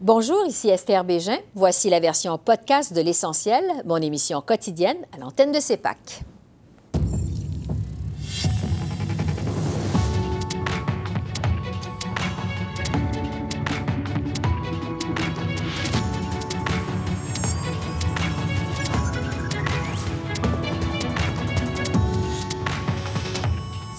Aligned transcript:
Bonjour, 0.00 0.46
ici 0.46 0.68
Esther 0.68 1.02
Bégin. 1.02 1.38
Voici 1.56 1.90
la 1.90 1.98
version 1.98 2.38
podcast 2.38 2.92
de 2.92 3.00
L'Essentiel, 3.00 3.64
mon 3.84 3.96
émission 3.96 4.40
quotidienne 4.40 4.96
à 5.12 5.18
l'antenne 5.18 5.50
de 5.50 5.58
CEPAC. 5.58 6.22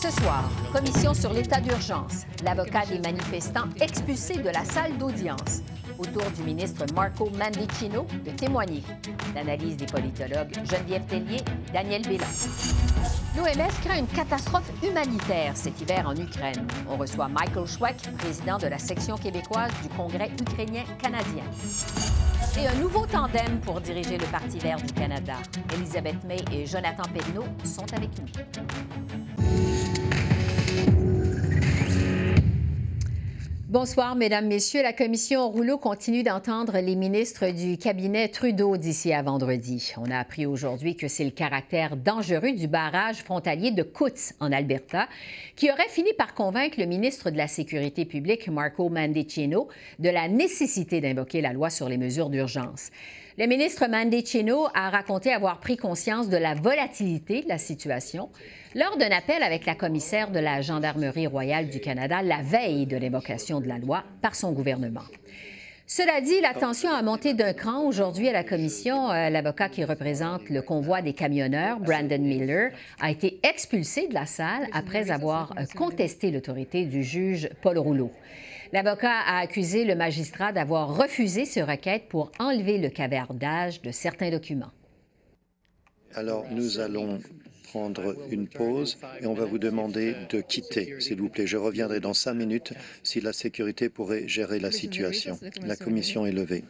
Ce 0.01 0.09
soir, 0.11 0.49
commission 0.71 1.13
sur 1.13 1.33
l'état 1.33 1.59
d'urgence. 1.59 2.23
L'avocat 2.45 2.85
des 2.85 2.99
manifestants 2.99 3.67
expulsé 3.81 4.35
de 4.35 4.47
la 4.47 4.63
salle 4.63 4.97
d'audience 4.97 5.61
autour 5.99 6.23
du 6.31 6.43
ministre 6.43 6.85
Marco 6.95 7.29
Mandicino 7.37 8.05
de 8.25 8.31
témoigner. 8.31 8.83
L'analyse 9.35 9.77
des 9.77 9.85
politologues 9.85 10.53
Geneviève 10.65 11.05
Tellier 11.05 11.37
et 11.37 11.71
Daniel 11.73 12.01
Bélan. 12.03 12.25
L'OMS 13.37 13.71
craint 13.85 13.99
une 13.99 14.07
catastrophe 14.07 14.71
humanitaire 14.83 15.55
cet 15.55 15.79
hiver 15.81 16.07
en 16.07 16.15
Ukraine. 16.15 16.65
On 16.89 16.97
reçoit 16.97 17.27
Michael 17.27 17.67
Schweck, 17.67 17.97
président 18.17 18.57
de 18.57 18.67
la 18.67 18.79
section 18.79 19.17
québécoise 19.17 19.71
du 19.83 19.89
Congrès 19.89 20.31
ukrainien-canadien. 20.39 21.43
Et 22.59 22.67
un 22.67 22.75
nouveau 22.75 23.05
tandem 23.05 23.59
pour 23.61 23.79
diriger 23.79 24.17
le 24.17 24.25
Parti 24.25 24.59
vert 24.59 24.81
du 24.81 24.91
Canada. 24.93 25.35
Elisabeth 25.75 26.23
May 26.25 26.43
et 26.51 26.65
Jonathan 26.65 27.03
Perrineau 27.13 27.45
sont 27.63 27.85
avec 27.93 28.09
nous. 28.19 29.68
Bonsoir, 33.69 34.15
Mesdames, 34.15 34.47
Messieurs. 34.47 34.81
La 34.81 34.93
commission 34.93 35.47
Rouleau 35.47 35.77
continue 35.77 36.23
d'entendre 36.23 36.79
les 36.79 36.95
ministres 36.95 37.51
du 37.51 37.77
cabinet 37.77 38.27
Trudeau 38.27 38.77
d'ici 38.77 39.13
à 39.13 39.21
vendredi. 39.21 39.93
On 39.97 40.09
a 40.09 40.17
appris 40.17 40.47
aujourd'hui 40.47 40.95
que 40.95 41.07
c'est 41.07 41.23
le 41.23 41.29
caractère 41.29 41.95
dangereux 41.95 42.53
du 42.53 42.67
barrage 42.67 43.17
frontalier 43.17 43.69
de 43.69 43.83
Coutts 43.83 44.33
en 44.39 44.51
Alberta 44.51 45.07
qui 45.55 45.69
aurait 45.69 45.87
fini 45.87 46.11
par 46.17 46.33
convaincre 46.33 46.79
le 46.79 46.87
ministre 46.87 47.29
de 47.29 47.37
la 47.37 47.47
Sécurité 47.47 48.05
publique, 48.05 48.47
Marco 48.47 48.89
Mandicino, 48.89 49.67
de 49.99 50.09
la 50.09 50.27
nécessité 50.27 50.99
d'invoquer 50.99 51.41
la 51.41 51.53
loi 51.53 51.69
sur 51.69 51.89
les 51.89 51.97
mesures 51.97 52.31
d'urgence. 52.31 52.89
Le 53.39 53.47
ministre 53.47 53.87
Mandicino 53.87 54.67
a 54.73 54.89
raconté 54.89 55.31
avoir 55.31 55.61
pris 55.61 55.77
conscience 55.77 56.27
de 56.27 56.35
la 56.35 56.55
volatilité 56.55 57.41
de 57.41 57.47
la 57.47 57.57
situation 57.57 58.29
lors 58.75 58.97
d'un 58.97 59.11
appel 59.11 59.41
avec 59.43 59.65
la 59.65 59.75
commissaire 59.75 60.29
de 60.29 60.39
la 60.39 60.59
Gendarmerie 60.59 61.25
royale 61.25 61.69
du 61.69 61.79
Canada 61.79 62.21
la 62.21 62.41
veille 62.41 62.85
de 62.85 62.97
l'évocation 62.97 63.61
de 63.61 63.67
la 63.69 63.77
loi 63.77 64.03
par 64.21 64.35
son 64.35 64.51
gouvernement. 64.51 65.05
Cela 65.87 66.19
dit, 66.19 66.41
la 66.41 66.53
tension 66.53 66.91
a 66.91 67.01
monté 67.01 67.33
d'un 67.33 67.53
cran 67.53 67.85
aujourd'hui 67.85 68.27
à 68.27 68.33
la 68.33 68.43
commission. 68.43 69.09
Euh, 69.09 69.29
l'avocat 69.29 69.69
qui 69.69 69.85
représente 69.85 70.49
le 70.49 70.61
convoi 70.61 71.01
des 71.01 71.13
camionneurs, 71.13 71.79
Brandon 71.79 72.19
Miller, 72.19 72.71
a 72.99 73.09
été 73.09 73.39
expulsé 73.43 74.09
de 74.09 74.15
la 74.15 74.25
salle 74.25 74.67
après 74.73 75.11
avoir 75.11 75.53
euh, 75.57 75.63
contesté 75.77 76.29
l'autorité 76.29 76.83
du 76.83 77.03
juge 77.03 77.49
Paul 77.61 77.77
Rouleau. 77.77 78.11
L'avocat 78.71 79.21
a 79.25 79.39
accusé 79.39 79.83
le 79.83 79.95
magistrat 79.95 80.51
d'avoir 80.51 80.95
refusé 80.95 81.45
ce 81.45 81.59
requête 81.59 82.03
pour 82.07 82.31
enlever 82.37 82.77
le 82.77 82.89
cavardage 82.89 83.81
de 83.81 83.91
certains 83.91 84.29
documents. 84.29 84.71
Alors, 86.13 86.45
nous 86.51 86.79
allons 86.79 87.19
prendre 87.63 88.15
une 88.31 88.47
pause 88.47 88.97
et 89.21 89.27
on 89.27 89.33
va 89.33 89.45
vous 89.45 89.59
demander 89.59 90.15
de 90.29 90.41
quitter, 90.41 90.99
s'il 90.99 91.19
vous 91.19 91.29
plaît. 91.29 91.47
Je 91.47 91.57
reviendrai 91.57 91.99
dans 91.99 92.13
cinq 92.13 92.33
minutes 92.33 92.73
si 93.03 93.21
la 93.21 93.33
sécurité 93.33 93.89
pourrait 93.89 94.27
gérer 94.27 94.59
la 94.59 94.71
situation. 94.71 95.39
La 95.63 95.75
commission 95.75 96.25
est 96.25 96.31
levée. 96.31 96.63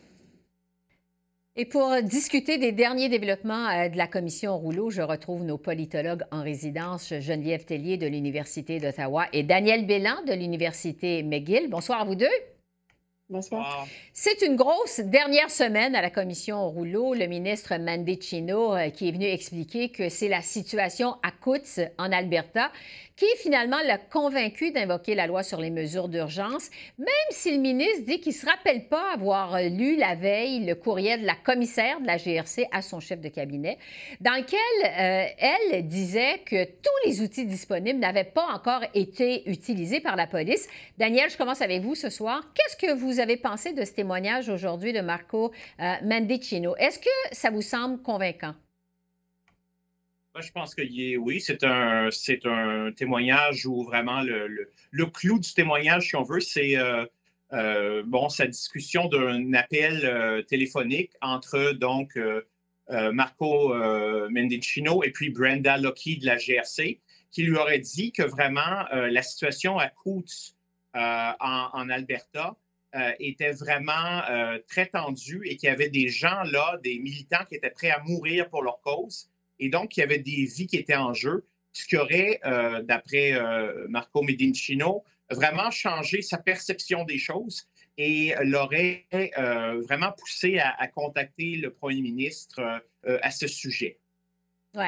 Et 1.61 1.65
pour 1.65 2.02
discuter 2.02 2.57
des 2.57 2.71
derniers 2.71 3.09
développements 3.09 3.67
euh, 3.67 3.89
de 3.89 3.97
la 3.97 4.07
commission 4.07 4.57
Rouleau, 4.57 4.91
je 4.91 5.02
retrouve 5.02 5.43
nos 5.43 5.57
politologues 5.57 6.23
en 6.31 6.41
résidence, 6.41 7.14
Geneviève 7.20 7.65
Tellier 7.65 7.97
de 7.97 8.08
l'Université 8.08 8.80
d'Ottawa 8.80 9.25
et 9.33 9.43
Daniel 9.43 9.86
Bélan 9.86 10.23
de 10.25 10.31
l'Université 10.31 11.21
McGill. 11.21 11.70
Bonsoir 11.70 11.99
à 11.99 12.05
vous 12.05 12.15
deux. 12.15 12.27
Bonsoir. 13.31 13.87
C'est 14.11 14.41
une 14.41 14.55
grosse 14.55 15.01
dernière 15.01 15.51
semaine 15.51 15.93
à 15.93 16.01
la 16.01 16.09
commission 16.09 16.67
Rouleau. 16.67 17.13
Le 17.13 17.27
ministre 17.27 17.77
Mandicino 17.77 18.75
euh, 18.75 18.89
qui 18.89 19.07
est 19.07 19.11
venu 19.11 19.25
expliquer 19.25 19.89
que 19.89 20.09
c'est 20.09 20.29
la 20.29 20.41
situation 20.41 21.15
à 21.21 21.29
Coutts 21.29 21.79
en 21.99 22.11
Alberta 22.11 22.71
qui 23.19 23.25
finalement 23.37 23.79
l'a 23.85 23.97
convaincu 23.97 24.71
d'invoquer 24.71 25.13
la 25.13 25.27
loi 25.27 25.43
sur 25.43 25.59
les 25.59 25.71
mesures 25.71 26.07
d'urgence, 26.07 26.69
même 26.97 27.07
si 27.31 27.51
le 27.51 27.57
ministre 27.57 28.05
dit 28.05 28.21
qu'il 28.21 28.31
ne 28.31 28.37
se 28.37 28.45
rappelle 28.45 28.87
pas 28.87 29.11
avoir 29.13 29.61
lu 29.61 29.97
la 29.97 30.15
veille 30.15 30.65
le 30.65 30.73
courrier 30.73 31.17
de 31.17 31.25
la 31.25 31.35
commissaire 31.35 31.99
de 31.99 32.07
la 32.07 32.15
GRC 32.15 32.67
à 32.71 32.81
son 32.81 33.01
chef 33.01 33.19
de 33.19 33.27
cabinet, 33.27 33.77
dans 34.21 34.35
lequel 34.35 34.57
euh, 34.85 35.27
elle 35.37 35.85
disait 35.85 36.39
que 36.45 36.63
tous 36.63 37.07
les 37.09 37.21
outils 37.21 37.45
disponibles 37.45 37.99
n'avaient 37.99 38.23
pas 38.23 38.47
encore 38.53 38.85
été 38.93 39.49
utilisés 39.49 39.99
par 39.99 40.15
la 40.15 40.25
police. 40.25 40.69
Daniel, 40.97 41.29
je 41.29 41.35
commence 41.35 41.61
avec 41.61 41.81
vous 41.81 41.95
ce 41.95 42.09
soir. 42.09 42.41
Qu'est-ce 42.55 42.77
que 42.77 42.93
vous 42.93 43.18
avez 43.19 43.37
pensé 43.37 43.73
de 43.73 43.83
ce 43.85 43.91
témoignage 43.91 44.49
aujourd'hui 44.49 44.93
de 44.93 45.02
Marco 45.02 45.52
euh, 45.80 45.93
Mendicino? 46.03 46.75
Est-ce 46.77 46.99
que 46.99 47.35
ça 47.35 47.49
vous 47.49 47.61
semble 47.61 48.02
convaincant? 48.02 48.55
je 50.39 50.52
pense 50.53 50.73
que 50.73 51.17
oui, 51.17 51.41
c'est 51.41 51.65
un, 51.65 52.09
c'est 52.11 52.45
un 52.45 52.93
témoignage 52.93 53.65
où 53.65 53.83
vraiment 53.83 54.21
le, 54.21 54.47
le, 54.47 55.05
clou 55.08 55.37
du 55.37 55.53
témoignage, 55.53 56.08
si 56.09 56.15
on 56.15 56.23
veut, 56.23 56.39
c'est 56.39 56.77
euh, 56.77 57.05
euh, 57.52 58.03
bon, 58.05 58.29
sa 58.29 58.47
discussion 58.47 59.09
d'un 59.09 59.53
appel 59.53 60.45
téléphonique 60.47 61.11
entre 61.21 61.73
donc 61.73 62.17
Marco 62.87 63.73
Mendicino 64.29 65.03
et 65.03 65.11
puis 65.11 65.29
Brenda 65.29 65.77
Lockheed 65.77 66.21
de 66.21 66.27
la 66.27 66.37
GRC, 66.37 67.02
qui 67.31 67.43
lui 67.43 67.58
aurait 67.58 67.79
dit 67.79 68.13
que 68.13 68.23
vraiment 68.23 68.85
la 68.93 69.21
situation 69.21 69.77
à 69.77 69.89
Coutts 69.89 70.55
en, 70.93 71.89
Alberta 71.89 72.55
était 73.20 73.52
vraiment 73.52 74.22
très 74.67 74.88
tendue 74.88 75.42
et 75.45 75.58
qu'il 75.58 75.67
y 75.67 75.72
avait 75.72 75.89
des 75.89 76.10
gens 76.10 76.44
là, 76.44 76.80
des 76.83 77.00
militants 77.00 77.45
qui 77.48 77.55
étaient 77.55 77.70
prêts 77.70 77.92
à 77.92 78.02
mourir 78.04 78.50
pour 78.50 78.64
leur 78.64 78.82
cause 78.82 79.30
et 79.60 79.70
donc, 79.70 79.98
il 79.98 80.00
y 80.00 80.04
avait 80.04 80.20
des 80.20 80.45
vies 80.45 80.67
qui 80.67 80.77
étaient 80.77 80.95
en 80.95 81.14
jeu, 81.14 81.45
ce 81.73 81.86
qui 81.86 81.98
aurait, 81.98 82.39
euh, 82.45 82.82
d'après 82.82 83.33
euh, 83.33 83.88
Marco 83.89 84.22
Medincino, 84.22 85.04
vraiment 85.30 85.70
changé 85.70 86.22
sa 86.22 86.38
perception 86.38 87.04
des 87.04 87.20
choses 87.20 87.67
et 87.98 88.33
l'aurait 88.42 89.06
euh, 89.14 89.82
vraiment 89.82 90.11
poussé 90.14 90.58
à, 90.58 90.88
contacter 90.88 91.56
le 91.58 91.71
premier 91.71 92.02
ministre 92.02 92.82
à 93.06 93.30
ce 93.30 93.45
sujet. 93.45 94.00
Oui. 94.79 94.85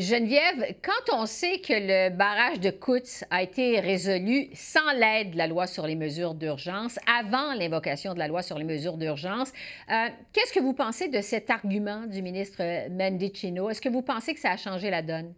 Geneviève, 0.00 0.76
quand 0.82 1.12
on 1.12 1.26
sait 1.26 1.58
que 1.58 1.72
le 1.72 2.10
barrage 2.10 2.60
de 2.60 2.70
Coutts 2.70 3.24
a 3.30 3.42
été 3.42 3.80
résolu 3.80 4.48
sans 4.54 4.92
l'aide 4.92 5.32
de 5.32 5.38
la 5.38 5.48
loi 5.48 5.66
sur 5.66 5.86
les 5.86 5.96
mesures 5.96 6.34
d'urgence, 6.34 6.98
avant 7.06 7.54
l'invocation 7.54 8.14
de 8.14 8.18
la 8.20 8.28
loi 8.28 8.42
sur 8.42 8.58
les 8.58 8.64
mesures 8.64 8.96
d'urgence, 8.96 9.52
qu'est-ce 9.88 10.52
que 10.52 10.60
vous 10.60 10.74
pensez 10.74 11.08
de 11.08 11.20
cet 11.20 11.50
argument 11.50 12.06
du 12.06 12.22
ministre 12.22 12.88
Mendicino? 12.90 13.70
Est-ce 13.70 13.80
que 13.80 13.88
vous 13.88 14.02
pensez 14.02 14.34
que 14.34 14.40
ça 14.40 14.52
a 14.52 14.56
changé 14.56 14.90
la 14.90 15.02
donne? 15.02 15.34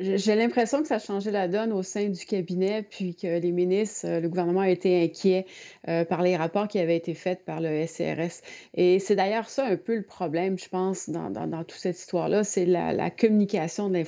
J'ai 0.00 0.36
l'impression 0.36 0.82
que 0.82 0.88
ça 0.88 0.96
a 0.96 0.98
changé 0.98 1.30
la 1.32 1.48
donne 1.48 1.72
au 1.72 1.82
sein 1.82 2.08
du 2.08 2.24
cabinet, 2.24 2.82
puis 2.82 3.16
que 3.16 3.26
les 3.26 3.50
ministres, 3.50 4.06
euh, 4.06 4.20
le 4.20 4.28
gouvernement 4.28 4.60
a 4.60 4.68
été 4.68 5.02
inquiet 5.02 5.46
euh, 5.88 6.04
par 6.04 6.22
les 6.22 6.36
rapports 6.36 6.68
qui 6.68 6.78
avaient 6.78 6.96
été 6.96 7.14
faits 7.14 7.44
par 7.44 7.60
le 7.60 7.84
SCRS. 7.84 8.42
Et 8.74 9.00
c'est 9.00 9.16
d'ailleurs 9.16 9.48
ça 9.48 9.64
un 9.64 9.76
peu 9.76 9.96
le 9.96 10.04
problème, 10.04 10.58
je 10.58 10.68
pense, 10.68 11.10
dans, 11.10 11.30
dans, 11.30 11.64
toute 11.64 11.80
cette 11.80 11.98
histoire-là, 11.98 12.44
c'est 12.44 12.64
la, 12.64 13.10
communication 13.10 13.88
de. 13.90 13.98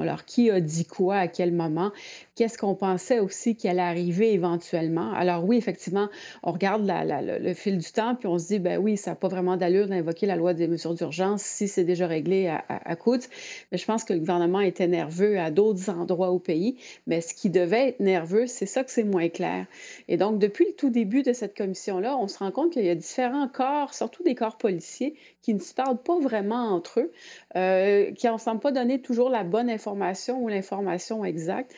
Alors, 0.00 0.24
qui 0.24 0.50
a 0.50 0.60
dit 0.60 0.86
quoi 0.86 1.16
à 1.16 1.28
quel 1.28 1.52
moment? 1.52 1.92
Qu'est-ce 2.36 2.58
qu'on 2.58 2.74
pensait 2.74 3.18
aussi 3.18 3.56
qui 3.56 3.66
allait 3.66 3.80
arriver 3.80 4.34
éventuellement? 4.34 5.10
Alors 5.14 5.46
oui, 5.46 5.56
effectivement, 5.56 6.10
on 6.42 6.52
regarde 6.52 6.86
le 6.86 7.54
fil 7.54 7.78
du 7.78 7.90
temps, 7.90 8.14
puis 8.14 8.28
on 8.28 8.38
se 8.38 8.48
dit, 8.48 8.58
ben 8.58 8.78
oui, 8.78 8.98
ça 8.98 9.12
n'a 9.12 9.14
pas 9.16 9.28
vraiment 9.28 9.56
d'allure 9.56 9.88
d'invoquer 9.88 10.26
la 10.26 10.36
loi 10.36 10.52
des 10.52 10.68
mesures 10.68 10.92
d'urgence 10.92 11.40
si 11.40 11.66
c'est 11.66 11.84
déjà 11.84 12.06
réglé 12.06 12.48
à, 12.48 12.62
à, 12.68 12.94
Mais 13.72 13.78
je 13.78 13.84
pense 13.86 14.04
que 14.04 14.12
le 14.12 14.18
gouvernement 14.18 14.60
était 14.60 14.86
nerveux 14.86 15.38
à 15.38 15.50
d'autres 15.50 15.88
endroits 15.88 16.30
au 16.30 16.38
pays, 16.38 16.76
mais 17.06 17.22
ce 17.22 17.32
qui 17.32 17.48
devait 17.48 17.88
être 17.88 18.00
nerveux, 18.00 18.46
c'est 18.46 18.66
ça 18.66 18.84
que 18.84 18.90
c'est 18.90 19.04
moins 19.04 19.30
clair. 19.30 19.64
Et 20.08 20.18
donc, 20.18 20.38
depuis 20.38 20.66
le 20.66 20.72
tout 20.74 20.90
début 20.90 21.22
de 21.22 21.32
cette 21.32 21.56
commission-là, 21.56 22.18
on 22.18 22.28
se 22.28 22.38
rend 22.38 22.50
compte 22.50 22.72
qu'il 22.72 22.84
y 22.84 22.90
a 22.90 22.94
différents 22.94 23.48
corps, 23.48 23.94
surtout 23.94 24.22
des 24.24 24.34
corps 24.34 24.58
policiers, 24.58 25.14
qui 25.40 25.54
ne 25.54 25.60
se 25.60 25.72
parlent 25.72 26.02
pas 26.02 26.18
vraiment 26.18 26.74
entre 26.74 27.00
eux, 27.00 27.12
euh, 27.54 28.10
qui 28.12 28.28
ne 28.28 28.36
semblent 28.36 28.60
pas 28.60 28.72
donner 28.72 29.00
toujours 29.00 29.30
la 29.30 29.44
bonne 29.44 29.70
information 29.70 30.42
ou 30.42 30.48
l'information 30.48 31.24
exacte. 31.24 31.72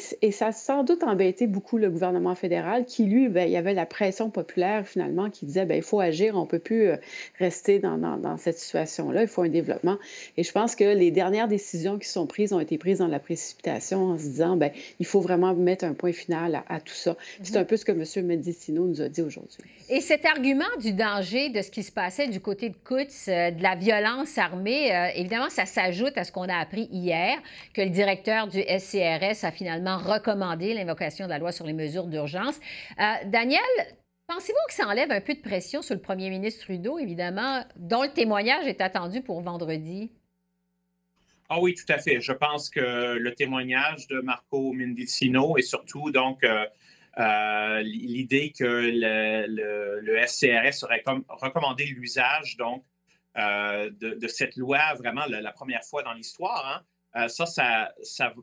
Ça 0.00 0.46
a 0.48 0.52
sans 0.52 0.84
doute 0.84 1.02
embêté 1.02 1.46
beaucoup 1.46 1.78
le 1.78 1.90
gouvernement 1.90 2.34
fédéral 2.34 2.84
qui, 2.84 3.04
lui, 3.04 3.28
ben, 3.28 3.46
il 3.46 3.52
y 3.52 3.56
avait 3.56 3.74
la 3.74 3.86
pression 3.86 4.30
populaire 4.30 4.86
finalement 4.86 5.30
qui 5.30 5.46
disait 5.46 5.64
ben, 5.64 5.76
il 5.76 5.82
faut 5.82 6.00
agir, 6.00 6.36
on 6.36 6.42
ne 6.42 6.46
peut 6.46 6.58
plus 6.58 6.88
euh, 6.88 6.96
rester 7.38 7.78
dans, 7.78 7.96
dans, 7.98 8.36
cette 8.36 8.58
situation-là, 8.58 9.22
il 9.22 9.28
faut 9.28 9.42
un 9.42 9.48
développement. 9.48 9.98
Et 10.36 10.42
je 10.42 10.52
pense 10.52 10.74
que 10.74 10.84
les 10.84 11.10
dernières 11.10 11.48
décisions 11.48 11.98
qui 11.98 12.08
sont 12.08 12.26
prises 12.26 12.52
ont 12.52 12.60
été 12.60 12.78
prises 12.78 12.98
dans 12.98 13.08
la 13.08 13.20
précipitation 13.20 14.10
en 14.10 14.18
se 14.18 14.24
disant 14.24 14.56
ben, 14.56 14.70
il 14.98 15.06
faut 15.06 15.20
vraiment 15.20 15.54
mettre 15.54 15.84
un 15.84 15.94
point 15.94 16.12
final 16.12 16.62
à, 16.68 16.80
tout 16.80 16.94
ça. 16.94 17.16
C'est 17.42 17.56
un 17.56 17.64
peu 17.64 17.76
ce 17.76 17.84
que 17.84 17.92
M. 17.92 18.26
Medicino 18.26 18.86
nous 18.86 19.02
a 19.02 19.08
dit 19.08 19.22
aujourd'hui. 19.22 19.64
Et 19.88 20.00
cet 20.00 20.24
argument 20.24 20.64
du 20.80 20.92
danger 20.92 21.48
de 21.50 21.62
ce 21.62 21.70
qui 21.70 21.82
se 21.82 21.92
passait 21.92 22.28
du 22.28 22.40
côté 22.40 22.68
de 22.68 22.76
Kutz, 22.84 23.28
euh, 23.28 23.50
de 23.50 23.62
la 23.62 23.74
violence 23.74 24.38
armée, 24.38 24.94
euh, 24.94 25.08
évidemment, 25.14 25.50
ça 25.50 25.66
s'ajoute 25.66 26.16
à 26.16 26.24
ce 26.24 26.32
qu'on 26.32 26.48
a 26.48 26.56
appris 26.56 26.88
hier, 26.92 27.38
que 27.74 27.82
le 27.82 27.90
directeur 27.90 28.46
du 28.46 28.60
SCRS 28.60 29.44
a 29.44 29.50
finalement 29.50 29.89
recommandé 29.96 30.74
l'invocation 30.74 31.24
de 31.26 31.30
la 31.30 31.38
loi 31.38 31.52
sur 31.52 31.66
les 31.66 31.72
mesures 31.72 32.06
d'urgence. 32.06 32.58
Euh, 32.98 33.04
Daniel, 33.26 33.60
pensez-vous 34.26 34.58
que 34.68 34.74
ça 34.74 34.86
enlève 34.86 35.10
un 35.10 35.20
peu 35.20 35.34
de 35.34 35.40
pression 35.40 35.82
sur 35.82 35.94
le 35.94 36.00
premier 36.00 36.30
ministre 36.30 36.64
Trudeau, 36.64 36.98
évidemment, 36.98 37.64
dont 37.76 38.02
le 38.02 38.12
témoignage 38.12 38.66
est 38.66 38.80
attendu 38.80 39.22
pour 39.22 39.40
vendredi? 39.40 40.12
Ah 41.48 41.60
oui, 41.60 41.74
tout 41.74 41.92
à 41.92 41.98
fait. 41.98 42.20
Je 42.20 42.32
pense 42.32 42.70
que 42.70 43.16
le 43.16 43.34
témoignage 43.34 44.06
de 44.06 44.20
Marco 44.20 44.72
Mendicino 44.72 45.58
et 45.58 45.62
surtout 45.62 46.12
donc 46.12 46.44
euh, 46.44 46.64
euh, 47.18 47.80
l'idée 47.82 48.52
que 48.56 48.64
le, 48.64 50.26
SCRS 50.26 50.84
aurait 50.84 51.02
recommandé 51.28 51.86
l'usage 51.86 52.56
donc 52.56 52.84
de, 53.36 54.28
cette 54.28 54.56
loi 54.56 54.94
vraiment 54.94 55.24
la, 55.26 55.52
première 55.52 55.82
fois 55.82 56.04
dans 56.04 56.12
l'histoire. 56.12 56.66
Hein, 56.66 56.86
euh, 57.16 57.28
ça, 57.28 57.46
ça, 57.46 57.92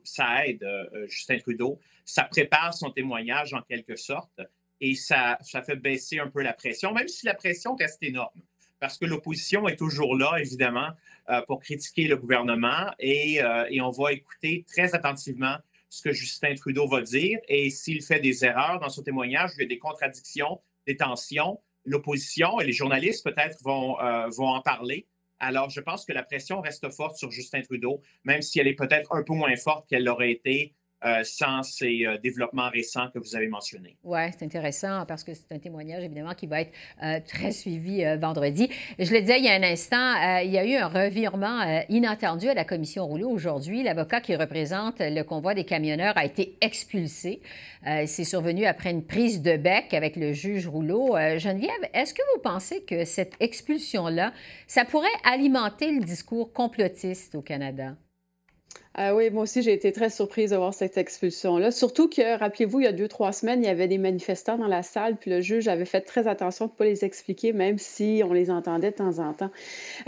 ça, 0.04 0.46
aide 0.46 0.62
euh, 0.62 1.06
Justin 1.08 1.38
Trudeau. 1.38 1.78
Ça 2.04 2.24
prépare 2.24 2.74
son 2.74 2.90
témoignage 2.90 3.54
en 3.54 3.62
quelque 3.62 3.96
sorte 3.96 4.40
et 4.80 4.94
ça, 4.94 5.38
ça 5.40 5.62
fait 5.62 5.76
baisser 5.76 6.18
un 6.18 6.28
peu 6.28 6.42
la 6.42 6.52
pression, 6.52 6.92
même 6.92 7.08
si 7.08 7.26
la 7.26 7.34
pression 7.34 7.74
reste 7.76 8.02
énorme. 8.02 8.40
Parce 8.80 8.96
que 8.96 9.06
l'opposition 9.06 9.66
est 9.68 9.76
toujours 9.76 10.16
là, 10.16 10.36
évidemment, 10.38 10.90
euh, 11.30 11.40
pour 11.46 11.60
critiquer 11.60 12.06
le 12.06 12.16
gouvernement 12.16 12.92
et, 13.00 13.40
on 13.80 13.90
va 13.90 14.12
écouter 14.12 14.64
très 14.68 14.94
attentivement 14.94 15.56
ce 15.90 16.02
que 16.02 16.12
Justin 16.12 16.54
Trudeau 16.54 16.86
va 16.86 17.00
dire. 17.00 17.38
Et 17.48 17.70
s'il 17.70 18.02
fait 18.02 18.20
des 18.20 18.44
erreurs 18.44 18.78
dans 18.78 18.88
son 18.90 19.02
témoignage, 19.02 19.52
il 19.56 19.62
y 19.62 19.64
a 19.64 19.68
des 19.68 19.78
contradictions, 19.78 20.60
des 20.86 20.96
tensions, 20.96 21.60
l'opposition 21.84 22.60
et 22.60 22.66
les 22.66 22.72
journalistes 22.72 23.24
peut-être 23.24 23.60
vont, 23.62 23.96
vont 24.30 24.48
en 24.48 24.60
parler. 24.60 25.06
Alors, 25.40 25.70
je 25.70 25.80
pense 25.80 26.04
que 26.04 26.12
la 26.12 26.22
pression 26.22 26.60
reste 26.60 26.90
forte 26.90 27.16
sur 27.16 27.30
Justin 27.30 27.62
Trudeau, 27.62 28.02
même 28.24 28.42
si 28.42 28.58
elle 28.58 28.66
est 28.66 28.74
peut-être 28.74 29.12
un 29.14 29.22
peu 29.22 29.34
moins 29.34 29.54
forte 29.56 29.88
qu'elle 29.88 30.04
l'aurait 30.04 30.32
été 30.32 30.74
euh, 31.04 31.20
sans 31.22 31.62
ces 31.62 32.04
euh, 32.04 32.18
développements 32.18 32.70
récents 32.70 33.06
que 33.14 33.20
vous 33.20 33.36
avez 33.36 33.46
mentionnés. 33.46 33.96
Oui, 34.02 34.18
c'est 34.36 34.44
intéressant 34.44 35.06
parce 35.06 35.22
que 35.22 35.32
c'est 35.32 35.52
un 35.52 35.60
témoignage, 35.60 36.02
évidemment, 36.02 36.34
qui 36.34 36.48
va 36.48 36.62
être 36.62 36.72
euh, 37.04 37.20
très 37.24 37.52
suivi 37.52 38.02
vendredi. 38.16 38.68
Je 38.98 39.12
le 39.12 39.20
disais 39.20 39.38
il 39.38 39.44
y 39.44 39.48
a 39.48 39.54
un 39.54 39.62
instant, 39.62 40.40
il 40.42 40.50
y 40.50 40.58
a 40.58 40.64
eu 40.64 40.74
un 40.74 40.88
revirement 40.88 41.84
inattendu 41.88 42.48
à 42.48 42.54
la 42.54 42.64
commission 42.64 43.06
Rouleau 43.06 43.30
aujourd'hui. 43.30 43.84
L'avocat 43.84 44.20
qui 44.20 44.34
représente 44.34 44.96
le 44.98 45.22
convoi 45.22 45.54
des 45.54 45.64
camionneurs 45.64 46.16
a 46.16 46.24
été 46.24 46.56
expulsé. 46.60 47.42
c'est 47.84 48.24
survenu 48.24 48.64
après 48.64 48.90
une 48.90 49.04
prise 49.04 49.40
de 49.40 49.56
bec 49.56 49.94
avec 49.94 50.16
le 50.16 50.32
juge 50.32 50.66
Rouleau. 50.66 51.16
Geneviève, 51.38 51.70
est-ce 51.94 52.12
que 52.12 52.22
vous 52.34 52.42
pensez 52.42 52.82
que 52.82 53.04
cette 53.04 53.34
expulsion-là, 53.40 54.32
ça 54.66 54.84
pourrait 54.84 55.06
alimenter 55.24 55.92
le 55.92 56.00
discours 56.00 56.52
complotiste 56.52 57.34
au 57.34 57.42
Canada? 57.42 57.94
Ah 59.00 59.14
oui, 59.14 59.30
moi 59.30 59.44
aussi, 59.44 59.62
j'ai 59.62 59.72
été 59.72 59.92
très 59.92 60.10
surprise 60.10 60.50
de 60.50 60.56
voir 60.56 60.74
cette 60.74 60.98
expulsion-là. 60.98 61.70
Surtout 61.70 62.08
que, 62.08 62.36
rappelez-vous, 62.36 62.80
il 62.80 62.84
y 62.84 62.88
a 62.88 62.92
deux, 62.92 63.06
trois 63.06 63.30
semaines, 63.30 63.62
il 63.62 63.66
y 63.66 63.70
avait 63.70 63.86
des 63.86 63.96
manifestants 63.96 64.58
dans 64.58 64.66
la 64.66 64.82
salle, 64.82 65.14
puis 65.14 65.30
le 65.30 65.40
juge 65.40 65.68
avait 65.68 65.84
fait 65.84 66.00
très 66.00 66.26
attention 66.26 66.66
de 66.66 66.72
ne 66.72 66.76
pas 66.76 66.84
les 66.84 67.04
expliquer, 67.04 67.52
même 67.52 67.78
si 67.78 68.22
on 68.24 68.32
les 68.32 68.50
entendait 68.50 68.90
de 68.90 68.96
temps 68.96 69.20
en 69.20 69.34
temps. 69.34 69.52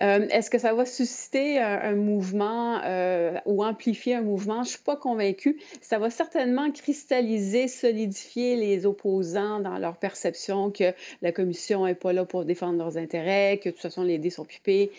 Euh, 0.01 0.27
est-ce 0.33 0.51
que 0.51 0.59
ça 0.59 0.75
va 0.75 0.87
susciter 0.87 1.61
un, 1.61 1.95
mouvement 1.95 2.81
euh, 2.85 3.39
ou 3.47 3.63
amplifier 3.63 4.17
un 4.17 4.23
mouvement? 4.23 4.65
Je 4.65 4.71
ne 4.71 4.75
suis 4.75 4.83
pas 4.83 4.97
convaincue. 4.97 5.61
Ça 5.81 6.01
va 6.01 6.11
certainement 6.11 6.69
cristalliser, 6.73 7.69
solidifier 7.69 8.57
les 8.57 8.87
opposants 8.87 9.61
dans 9.61 9.79
leur 9.79 9.99
perception 9.99 10.73
que 10.73 10.93
la 11.23 11.31
commission 11.31 11.87
n'est 11.87 11.95
pas 11.95 12.13
là 12.13 12.25
pour 12.25 12.45
défendre 12.45 12.79
leurs 12.79 12.97
intérêts, 12.97 13.61
que 13.63 13.69
de 13.69 13.75
toute 13.75 13.83
façon, 13.83 14.03
les 14.03 14.19
dés 14.19 14.31
sont 14.31 14.45
pipés. 14.45 14.91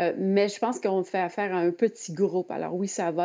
Euh, 0.00 0.12
mais 0.16 0.48
je 0.48 0.60
pense 0.60 0.78
qu'on 0.78 1.02
fait 1.02 1.18
affaire 1.18 1.52
à 1.52 1.58
un 1.58 1.72
petit 1.72 2.12
groupe. 2.12 2.52
Alors 2.52 2.76
oui, 2.76 2.86
ça 2.86 3.10
va 3.10 3.24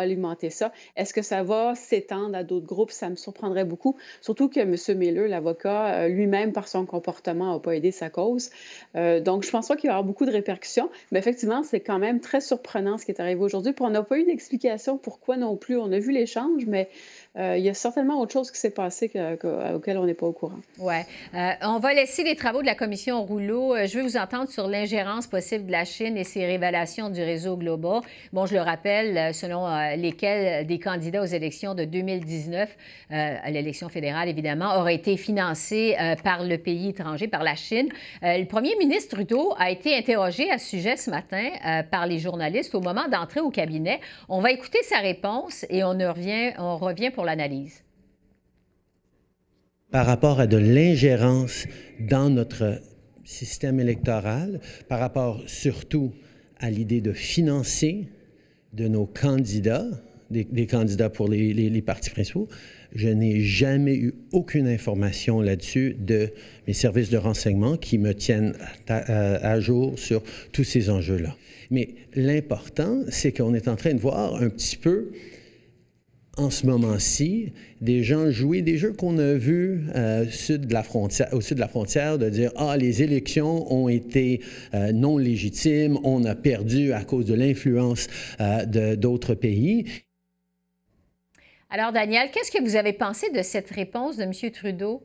ça. 0.50 0.72
Est-ce 0.96 1.14
que 1.14 1.22
ça 1.22 1.44
va 1.44 1.76
s'étendre 1.76 2.36
à 2.36 2.44
d'autres 2.44 2.66
groupes? 2.66 2.92
Ça 2.92 3.10
me 3.10 3.16
surprendrait 3.16 3.66
beaucoup. 3.66 3.96
Surtout 4.22 4.50
que 4.50 4.60
M. 4.60 4.76
Miller, 4.98 5.28
l'avocat, 5.28 6.04
euh, 6.04 6.08
lui-même, 6.08 6.54
par 6.54 6.68
son 6.68 6.86
comportement, 6.86 7.54
n'a 7.54 7.60
pas 7.60 7.76
aidé 7.76 7.92
sa 7.92 8.10
cause. 8.10 8.50
Euh, 8.96 9.20
donc, 9.20 9.44
je 9.44 9.52
pense 9.52 9.68
pas 9.68 9.76
qu'il 9.76 9.90
va 9.90 9.94
y 9.94 9.96
avoir 9.96 10.04
beaucoup 10.04 10.26
de 10.26 10.32
répercussions. 10.32 10.90
Mais 11.12 11.20
effectivement, 11.20 11.64
c'est 11.64 11.80
quand 11.80 12.00
même 12.00 12.20
très 12.20 12.42
surprenant 12.42 12.98
ce 12.98 13.06
qui 13.06 13.12
est 13.12 13.20
arrivé 13.20 13.42
aujourd'hui. 13.42 13.74
Puis 13.74 13.86
on 13.86 13.90
n'a 13.90 14.04
pas 14.04 14.18
eu 14.18 14.24
d'explication 14.24 14.98
pourquoi 14.98 15.38
non 15.38 15.56
plus. 15.56 15.78
On 15.78 15.92
a 15.92 16.00
vu 16.00 16.12
l'échange, 16.12 16.66
mais 16.66 16.90
euh, 17.38 17.58
il 17.58 17.66
y 17.66 17.70
a 17.70 17.74
certainement 17.74 18.20
autre 18.22 18.32
chose 18.32 18.50
qui 18.50 18.58
s'est 18.58 18.70
passé 18.70 19.12
auquel 19.74 19.98
on 19.98 20.06
n'est 20.06 20.14
pas 20.14 20.26
au 20.26 20.32
courant. 20.32 20.60
Oui. 20.80 20.96
Euh, 21.34 21.52
on 21.64 21.80
va 21.80 21.94
laisser 21.94 22.24
les 22.24 22.36
travaux 22.36 22.62
de 22.62 22.66
la 22.66 22.76
commission 22.76 23.24
rouleau. 23.24 23.76
Euh, 23.76 23.88
je 23.88 23.98
veux 23.98 24.04
vous 24.04 24.18
entendre 24.18 24.50
sur 24.50 24.68
l'ingérence 24.68 25.28
possible 25.28 25.66
de 25.66 25.72
la 25.72 25.84
Chine 25.84 26.18
et 26.18 26.24
ses 26.24 26.46
révélations 26.46 27.10
du 27.10 27.22
réseau 27.22 27.58
Global. 27.58 28.02
Bon, 28.32 28.46
je 28.46 28.54
le 28.54 28.62
rappelle, 28.62 29.34
selon 29.34 29.68
lesquels 29.98 30.66
des 30.66 30.80
candidats 30.80 31.22
aux 31.22 31.26
élections 31.26 31.76
de 31.76 31.84
2019, 31.84 32.76
à 33.10 33.52
l'élection 33.52 33.90
fédérale 33.90 34.30
évidemment, 34.30 34.80
auraient 34.80 34.96
été 34.96 35.18
financés 35.18 35.96
par 36.24 36.44
le 36.44 36.58
pays 36.58 36.90
étranger, 36.90 37.28
par 37.28 37.44
la 37.44 37.56
Chine. 37.56 37.90
le 38.22 38.46
premier 38.46 38.76
ministre 38.78 39.16
Trudeau 39.16 39.54
a 39.58 39.70
été 39.70 39.96
interrogé 39.96 40.50
à 40.50 40.58
ce 40.58 40.70
sujet 40.70 40.96
ce 40.96 41.10
matin 41.10 41.50
par 41.92 42.08
les 42.08 42.20
journalistes 42.20 42.74
au 42.76 42.82
moment 42.82 43.08
d'entrer 43.08 43.42
au 43.42 43.50
cabinet. 43.50 44.00
On 44.30 44.40
va 44.40 44.52
écouter 44.52 44.80
sa 44.84 45.00
réponse 45.00 45.66
et 45.70 45.84
on 45.84 45.90
revient, 45.92 46.54
on 46.58 46.78
revient 46.78 47.12
pour 47.12 47.25
l'analyse. 47.26 47.84
Par 49.92 50.06
rapport 50.06 50.40
à 50.40 50.48
de 50.48 50.58
l'ingérence 50.58 51.66
dans 52.00 52.30
notre 52.30 52.82
système 53.24 53.80
électoral, 53.80 54.60
par 54.88 55.00
rapport 55.00 55.44
surtout 55.48 56.12
à 56.60 56.70
l'idée 56.70 57.02
de 57.02 57.14
financer 57.14 58.08
de 58.74 58.88
nos 58.88 59.06
candidats, 59.06 59.88
des, 60.32 60.68
candidats 60.68 61.10
pour 61.10 61.30
les, 61.30 61.82
partis 61.82 62.10
principaux, 62.10 62.48
je 62.94 63.10
n'ai 63.10 63.42
jamais 63.42 63.96
eu 63.96 64.16
aucune 64.32 64.68
information 64.68 65.42
là-dessus 65.42 65.96
de 66.00 66.32
mes 66.68 66.74
services 66.74 67.10
de 67.10 67.18
renseignement 67.18 67.78
qui 67.78 67.98
me 67.98 68.14
tiennent 68.14 68.54
à 68.88 69.60
jour 69.60 69.98
sur 70.00 70.24
tous 70.52 70.64
ces 70.64 70.90
enjeux-là. 70.90 71.36
Mais 71.72 71.90
l'important, 72.16 73.02
c'est 73.10 73.32
qu'on 73.32 73.54
est 73.54 73.68
en 73.68 73.76
train 73.76 73.94
de 73.94 74.00
voir 74.00 74.36
un 74.36 74.50
petit 74.50 74.78
peu 74.78 75.12
en 76.38 76.50
ce 76.50 76.66
moment-ci, 76.66 77.54
des 77.82 78.04
gens 78.04 78.30
jouer 78.30 78.62
des 78.62 78.78
jeux 78.78 78.94
qu'on 78.94 79.18
a 79.18 79.34
vus 79.34 79.88
euh, 79.96 80.26
sud 80.28 80.68
de 80.68 80.74
la 80.74 80.84
frontière, 80.84 81.34
au 81.34 81.42
sud 81.42 81.56
de 81.56 81.62
la 81.62 81.68
frontière, 81.68 82.18
de 82.18 82.30
dire 82.30 82.52
Ah, 82.58 82.76
les 82.78 83.04
élections 83.04 83.72
ont 83.72 83.88
été 83.88 84.42
euh, 84.74 84.92
non 84.92 85.18
légitimes, 85.18 85.98
on 86.04 86.26
a 86.26 86.36
perdu 86.36 86.92
à 86.94 87.04
cause 87.04 87.26
de 87.26 87.34
l'influence 87.34 88.08
euh, 88.40 88.96
d'autres 88.96 89.34
pays. 89.34 89.86
Alors, 91.70 91.92
Daniel, 91.92 92.32
qu'est-ce 92.32 92.52
que 92.52 92.62
vous 92.62 92.76
avez 92.76 92.94
pensé 92.94 93.30
de 93.32 93.42
cette 93.42 93.70
réponse 93.70 94.18
de 94.18 94.24
M. 94.24 94.52
Trudeau? 94.52 95.04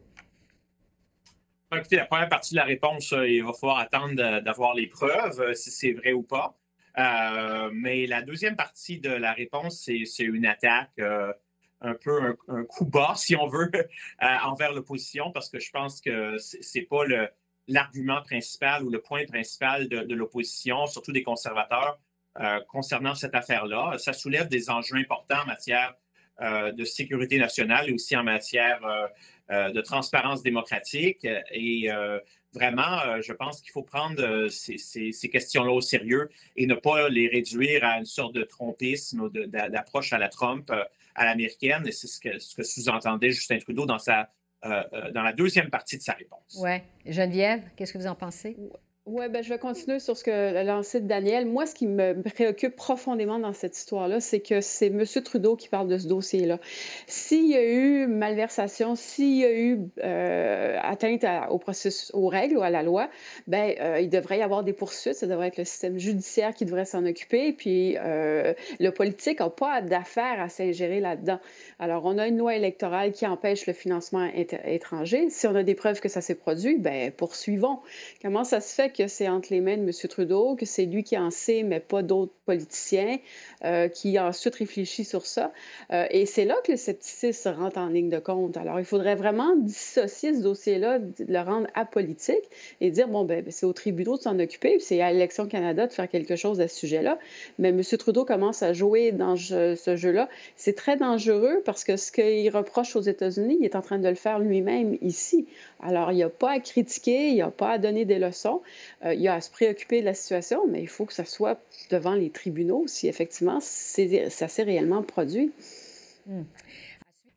Écoutez, 1.73 1.97
la 1.97 2.07
première 2.07 2.29
partie 2.29 2.55
de 2.55 2.57
la 2.57 2.65
réponse, 2.65 3.15
il 3.27 3.45
va 3.45 3.53
falloir 3.53 3.79
attendre 3.79 4.41
d'avoir 4.41 4.75
les 4.75 4.89
preuves, 4.89 5.55
si 5.55 5.71
c'est 5.71 5.93
vrai 5.93 6.13
ou 6.13 6.23
pas. 6.23 6.60
Euh, 6.99 7.71
mais 7.73 8.07
la 8.07 8.23
deuxième 8.23 8.57
partie 8.57 8.99
de 8.99 9.11
la 9.11 9.33
réponse, 9.33 9.89
c'est 10.05 10.25
une 10.25 10.47
attaque, 10.47 10.91
euh, 10.99 11.33
un 11.81 11.95
peu 11.95 12.37
un, 12.49 12.65
coup 12.65 12.85
bas, 12.85 13.15
si 13.17 13.37
on 13.37 13.47
veut, 13.47 13.71
euh, 13.75 14.27
envers 14.45 14.73
l'opposition, 14.73 15.31
parce 15.31 15.49
que 15.49 15.59
je 15.59 15.71
pense 15.71 16.01
que 16.01 16.37
ce 16.39 16.79
n'est 16.79 16.85
pas 16.85 17.05
l'argument 17.69 18.21
principal 18.23 18.85
ou 18.85 18.91
le 18.91 19.01
point 19.01 19.25
principal 19.25 19.89
de, 19.89 20.15
l'opposition, 20.15 20.87
surtout 20.87 21.13
des 21.13 21.23
conservateurs, 21.23 21.99
concernant 22.69 23.15
cette 23.15 23.35
affaire-là. 23.35 23.99
Ça 23.99 24.13
soulève 24.13 24.49
des 24.49 24.71
enjeux 24.71 24.97
importants 24.97 25.43
en 25.43 25.47
matière 25.47 25.95
de 26.41 26.85
sécurité 26.85 27.39
nationale 27.39 27.89
et 27.89 27.93
aussi 27.93 28.17
en 28.17 28.25
matière 28.25 28.81
de 29.51 29.81
transparence 29.81 30.43
démocratique. 30.43 31.27
Et 31.53 31.91
vraiment, 32.53 33.01
euh, 33.01 33.21
je 33.23 33.33
pense 33.33 33.61
qu'il 33.61 33.73
faut 33.73 33.83
prendre 33.83 34.23
euh, 34.23 34.49
ces, 34.49 35.29
questions-là 35.29 35.71
au 35.71 35.81
sérieux 35.81 36.31
et 36.57 36.67
ne 36.67 36.75
pas 36.75 37.09
les 37.09 37.29
réduire 37.29 37.85
à 37.85 37.99
une 37.99 38.05
sorte 38.05 38.35
de 38.35 38.43
trompisme 38.43 39.21
ou 39.21 39.29
d'approche 39.29 40.13
à 40.13 40.19
la 40.19 40.29
Trump, 40.29 40.71
euh, 40.71 40.83
à 41.15 41.25
l'américaine. 41.25 41.87
Et 41.87 41.93
c'est 41.93 42.07
ce 42.07 42.21
que, 42.21 42.39
ce 42.39 42.57
que 42.57 42.63
sous-entendait 42.63 43.31
Justin 43.31 43.59
Trudeau 43.59 43.87
dans, 43.87 43.99
sa, 43.99 44.31
dans 44.63 45.23
la 45.23 45.33
deuxième 45.33 45.71
partie 45.71 45.97
de 45.97 46.03
sa 46.03 46.13
réponse. 46.13 46.59
Oui. 46.61 46.79
Geneviève, 47.07 47.63
qu'est-ce 47.77 47.93
que 47.93 47.99
vous 47.99 48.07
en 48.07 48.15
pensez? 48.15 48.57
Oui, 49.13 49.29
ben, 49.29 49.43
je 49.43 49.49
vais 49.49 49.59
continuer 49.59 49.99
sur 49.99 50.17
ce 50.17 50.23
que 50.23 50.65
lancé 50.65 51.01
Daniel. 51.01 51.45
Moi, 51.45 51.67
ce 51.67 51.75
qui 51.75 51.89
me 51.89 52.23
préoccupe 52.23 52.77
profondément 52.77 53.41
dans 53.41 53.53
cette 53.53 53.77
histoire-là, 53.77 54.21
c'est 54.21 54.39
que 54.39 54.61
c'est 54.61 54.87
M. 54.87 55.05
Trudeau 55.25 55.57
qui 55.57 55.69
parle 55.69 55.89
de 55.89 55.99
ce 55.99 56.07
dossier-là. 56.07 56.61
S'il 57.09 57.49
y 57.49 57.57
a 57.57 57.65
eu 57.65 58.07
malversation, 58.07 58.95
s'il 58.95 59.39
y 59.39 59.45
a 59.45 59.53
eu 59.53 59.81
euh, 60.05 60.79
atteinte 60.81 61.25
au 61.51 61.59
processus, 61.59 62.13
aux 62.15 62.29
règles 62.29 62.59
ou 62.59 62.63
à 62.63 62.71
la 62.71 62.85
loi, 62.85 63.11
ben, 63.49 63.75
euh, 63.81 63.99
il 64.01 64.11
devrait 64.11 64.39
y 64.39 64.43
avoir 64.43 64.63
des 64.63 64.73
poursuites. 64.73 65.15
Ça 65.15 65.27
devrait 65.27 65.49
être 65.49 65.59
le 65.59 65.65
système 65.65 65.99
judiciaire 65.99 66.55
qui 66.55 66.65
devrait 66.65 66.85
s'en 66.85 67.05
occuper. 67.05 67.53
Puis 67.53 67.97
euh, 67.99 68.55
le 68.79 68.91
politique 68.91 69.41
n'a 69.41 69.51
pas 69.51 69.83
d'affaires 69.83 70.41
à 70.41 70.49
s'ingérer 70.49 71.01
là-dedans. 71.01 71.41
Alors, 71.81 72.05
on 72.05 72.17
a 72.17 72.29
une 72.29 72.39
loi 72.39 72.55
électorale 72.55 73.11
qui 73.11 73.27
empêche 73.27 73.67
le 73.67 73.73
financement 73.73 74.31
étranger. 74.37 75.31
Si 75.31 75.49
on 75.49 75.55
a 75.57 75.65
des 75.65 75.75
preuves 75.75 75.99
que 75.99 76.09
ça 76.09 76.21
s'est 76.21 76.37
produit, 76.37 76.79
ben 76.79 77.11
poursuivons. 77.11 77.81
Comment 78.23 78.45
ça 78.45 78.61
se 78.61 78.73
fait 78.73 78.93
que 78.93 79.00
c'est 79.09 79.29
entre 79.29 79.49
les 79.51 79.61
mains 79.61 79.77
de 79.77 79.83
M. 79.83 79.91
Trudeau, 80.09 80.57
que 80.57 80.67
c'est 80.67 80.85
lui 80.85 81.05
qui 81.05 81.17
en 81.17 81.31
sait, 81.31 81.63
mais 81.63 81.81
pas 81.81 82.03
d'autres 82.03 82.33
politiciens, 82.47 83.19
euh, 83.65 83.89
qui 83.89 84.19
ensuite 84.19 84.55
réfléchit 84.57 85.05
sur 85.05 85.27
ça. 85.27 85.53
Euh, 85.93 86.07
et 86.11 86.27
c'est 86.27 86.45
là 86.45 86.57
que 86.65 86.73
le 86.73 86.79
scepticisme 86.79 87.51
rentre 87.51 87.79
en 87.79 87.89
ligne 87.89 88.09
de 88.09 88.19
compte. 88.19 88.57
Alors, 88.57 88.79
il 88.79 88.85
faudrait 88.85 89.15
vraiment 89.15 89.55
dissocier 89.57 90.35
ce 90.35 90.43
dossier-là, 90.43 90.99
le 91.19 91.39
rendre 91.41 91.67
apolitique 91.75 92.45
et 92.81 92.91
dire, 92.91 93.09
bon, 93.09 93.25
ben, 93.25 93.43
ben 93.43 93.51
c'est 93.51 93.67
aux 93.67 93.73
tribunaux 93.73 94.17
de 94.17 94.23
s'en 94.23 94.39
occuper, 94.39 94.79
c'est 94.81 95.01
à 95.01 95.13
l'Élection 95.13 95.47
Canada 95.47 95.87
de 95.87 95.93
faire 95.93 96.09
quelque 96.09 96.37
chose 96.37 96.61
à 96.61 96.69
ce 96.69 96.77
sujet-là. 96.77 97.19
Mais 97.59 97.69
M. 97.69 97.83
Trudeau 97.83 98.25
commence 98.25 98.63
à 98.63 98.73
jouer 98.73 99.13
dans 99.13 99.37
ce 99.37 99.97
jeu-là. 99.97 100.29
C'est 100.57 100.77
très 100.77 100.97
dangereux 100.97 101.63
parce 101.65 101.85
que 101.85 101.97
ce 101.97 102.13
qu'il 102.13 102.49
reproche 102.51 102.97
aux 102.97 103.01
États-Unis, 103.01 103.59
il 103.61 103.65
est 103.65 103.77
en 103.77 103.83
train 103.83 103.99
de 103.99 104.09
le 104.09 104.15
faire 104.15 104.39
lui-même 104.39 104.97
ici. 105.01 105.47
Alors, 105.81 106.13
il 106.13 106.17
n'y 106.17 106.23
a 106.23 106.29
pas 106.29 106.53
à 106.53 106.61
critiquer, 106.61 107.29
il 107.29 107.35
n'y 107.35 107.43
a 107.43 107.51
pas 107.51 107.71
à 107.71 107.79
donner 107.79 108.05
des 108.05 108.19
leçons, 108.19 108.61
euh, 109.05 109.15
il 109.15 109.21
y 109.21 109.29
a 109.29 109.35
à 109.35 109.41
se 109.41 109.51
préoccuper 109.51 110.01
de 110.01 110.07
la 110.07 110.15
situation, 110.15 110.67
mais 110.69 110.83
il 110.83 110.89
faut 110.89 111.07
que 111.07 111.13
ça 111.13 111.25
soit 111.25 111.61
devant 111.91 112.15
les 112.15 112.31
tribunaux 112.31 112.85
si 112.87 113.09
effectivement 113.09 113.61
ça 113.61 114.49
s'est 114.49 114.63
réellement 114.63 115.03
produit. 115.03 115.53
Hmm. 116.27 116.43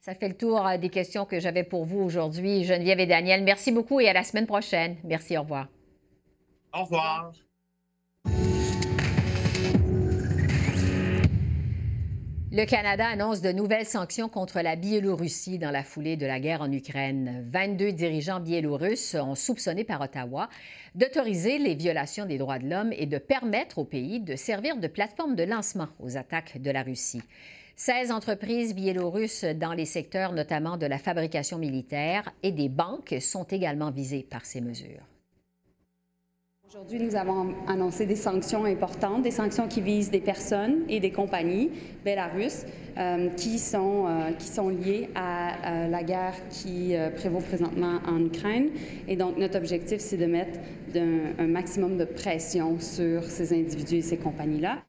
Ça 0.01 0.15
fait 0.15 0.27
le 0.27 0.35
tour 0.35 0.67
euh, 0.67 0.77
des 0.77 0.89
questions 0.89 1.25
que 1.25 1.39
j'avais 1.39 1.63
pour 1.63 1.85
vous 1.85 1.99
aujourd'hui. 1.99 2.65
Geneviève 2.65 2.99
et 2.99 3.07
Daniel, 3.07 3.43
merci 3.43 3.71
beaucoup 3.71 3.99
et 4.01 4.09
à 4.09 4.13
la 4.13 4.23
semaine 4.23 4.47
prochaine. 4.47 4.97
Merci, 5.03 5.37
au 5.37 5.41
revoir. 5.41 5.67
Au 6.73 6.83
revoir. 6.83 7.31
Le 12.55 12.65
Canada 12.65 13.07
annonce 13.07 13.41
de 13.41 13.51
nouvelles 13.51 13.87
sanctions 13.87 14.29
contre 14.29 14.61
la 14.61 14.75
Biélorussie 14.75 15.57
dans 15.57 15.71
la 15.71 15.81
foulée 15.81 16.17
de 16.17 16.27
la 16.27 16.39
guerre 16.39 16.61
en 16.61 16.71
Ukraine. 16.71 17.43
22 17.49 17.93
dirigeants 17.93 18.39
biélorusses 18.39 19.15
ont 19.15 19.33
soupçonné 19.33 19.83
par 19.83 20.01
Ottawa 20.01 20.49
d'autoriser 20.93 21.57
les 21.57 21.73
violations 21.73 22.27
des 22.27 22.37
droits 22.37 22.59
de 22.59 22.69
l'homme 22.69 22.93
et 22.93 23.07
de 23.07 23.17
permettre 23.17 23.79
au 23.79 23.85
pays 23.85 24.19
de 24.19 24.35
servir 24.35 24.77
de 24.77 24.85
plateforme 24.85 25.33
de 25.33 25.41
lancement 25.41 25.87
aux 25.99 26.15
attaques 26.15 26.61
de 26.61 26.69
la 26.69 26.83
Russie. 26.83 27.23
16 27.75 28.11
entreprises 28.11 28.75
biélorusses 28.75 29.45
dans 29.45 29.73
les 29.73 29.85
secteurs 29.85 30.31
notamment 30.31 30.77
de 30.77 30.85
la 30.85 30.99
fabrication 30.99 31.57
militaire 31.57 32.29
et 32.43 32.51
des 32.51 32.69
banques 32.69 33.15
sont 33.19 33.45
également 33.45 33.89
visées 33.89 34.27
par 34.29 34.45
ces 34.45 34.61
mesures. 34.61 35.07
Aujourd'hui, 36.75 36.99
nous 36.99 37.15
avons 37.15 37.53
annoncé 37.67 38.07
des 38.07 38.15
sanctions 38.15 38.65
importantes, 38.65 39.21
des 39.21 39.29
sanctions 39.29 39.67
qui 39.67 39.79
visent 39.79 40.09
des 40.09 40.19
personnes 40.19 40.85
et 40.89 40.99
des 40.99 41.11
compagnies 41.11 41.69
belarusses 42.03 42.65
euh, 42.97 43.29
qui, 43.29 43.59
sont, 43.59 44.07
euh, 44.07 44.31
qui 44.31 44.47
sont 44.47 44.69
liées 44.69 45.07
à, 45.13 45.87
la 45.87 46.03
guerre 46.03 46.33
qui 46.49 46.95
euh, 46.95 47.11
prévaut 47.11 47.41
présentement 47.41 47.99
en 48.07 48.25
Ukraine. 48.25 48.71
Et 49.07 49.15
donc, 49.15 49.37
notre 49.37 49.59
objectif, 49.59 49.99
c'est 49.99 50.17
de 50.17 50.25
mettre 50.25 50.57
un 50.95 51.45
maximum 51.45 51.95
de 51.95 52.05
pression 52.05 52.79
sur 52.79 53.21
ces 53.21 53.53
individus 53.53 53.97
et 53.97 54.01
ces 54.01 54.17
compagnies-là. 54.17 54.83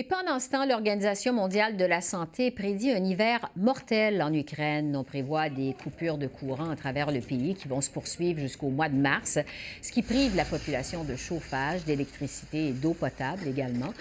Et 0.00 0.04
pendant 0.04 0.40
ce 0.40 0.48
temps, 0.48 0.64
l'Organisation 0.64 1.34
mondiale 1.34 1.76
de 1.76 1.84
la 1.84 2.00
santé 2.00 2.50
prédit 2.50 2.90
un 2.90 3.04
hiver 3.04 3.50
mortel 3.54 4.22
en 4.22 4.32
Ukraine. 4.32 4.96
On 4.96 5.04
prévoit 5.04 5.50
des 5.50 5.74
coupures 5.74 6.16
de 6.16 6.26
courant 6.26 6.70
à 6.70 6.74
travers 6.74 7.10
le 7.10 7.20
pays 7.20 7.54
qui 7.54 7.68
vont 7.68 7.82
se 7.82 7.90
poursuivre 7.90 8.40
jusqu'au 8.40 8.70
mois 8.70 8.88
de 8.88 8.96
mars, 8.96 9.38
ce 9.82 9.92
qui 9.92 10.00
prive 10.00 10.34
la 10.36 10.46
population 10.46 11.04
de 11.04 11.16
chauffage, 11.16 11.84
d'électricité 11.84 12.68
et 12.68 12.72
d'eau 12.72 12.94
potable 12.94 13.46
également. 13.46 13.92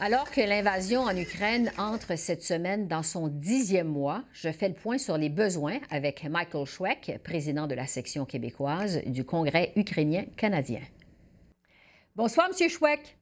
Alors 0.00 0.28
que 0.28 0.40
l'invasion 0.40 1.02
en 1.02 1.16
Ukraine 1.16 1.70
entre 1.78 2.18
cette 2.18 2.42
semaine 2.42 2.88
dans 2.88 3.04
son 3.04 3.28
dixième 3.28 3.86
mois, 3.86 4.24
je 4.32 4.50
fais 4.50 4.68
le 4.68 4.74
point 4.74 4.98
sur 4.98 5.16
les 5.16 5.28
besoins 5.28 5.78
avec 5.92 6.24
Michael 6.24 6.66
Schweck, 6.66 7.20
président 7.22 7.68
de 7.68 7.76
la 7.76 7.86
section 7.86 8.24
québécoise 8.24 9.02
du 9.06 9.22
Congrès 9.24 9.70
ukrainien 9.76 10.24
canadien. 10.36 10.80
Bonsoir, 12.16 12.48
Monsieur 12.48 12.68
Schweck. 12.68 13.16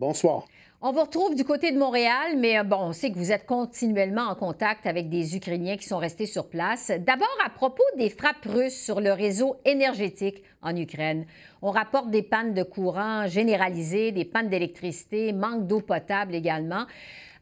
Bonsoir. 0.00 0.46
On 0.80 0.92
vous 0.92 1.00
retrouve 1.00 1.34
du 1.34 1.42
côté 1.42 1.72
de 1.72 1.76
Montréal, 1.76 2.36
mais 2.38 2.56
euh, 2.56 2.62
bon, 2.62 2.76
on 2.76 2.92
sait 2.92 3.10
que 3.10 3.18
vous 3.18 3.32
êtes 3.32 3.46
continuellement 3.46 4.28
en 4.28 4.36
contact 4.36 4.86
avec 4.86 5.08
des 5.08 5.34
Ukrainiens 5.34 5.76
qui 5.76 5.88
sont 5.88 5.98
restés 5.98 6.26
sur 6.26 6.48
place. 6.48 6.92
D'abord, 7.04 7.36
à 7.44 7.50
propos 7.50 7.82
des 7.96 8.10
frappes 8.10 8.44
russes 8.46 8.76
sur 8.78 9.00
le 9.00 9.10
réseau 9.10 9.56
énergétique 9.64 10.44
en 10.62 10.76
Ukraine. 10.76 11.26
On 11.62 11.72
rapporte 11.72 12.12
des 12.12 12.22
pannes 12.22 12.54
de 12.54 12.62
courant 12.62 13.26
généralisées, 13.26 14.12
des 14.12 14.24
pannes 14.24 14.50
d'électricité, 14.50 15.32
manque 15.32 15.66
d'eau 15.66 15.80
potable 15.80 16.36
également. 16.36 16.86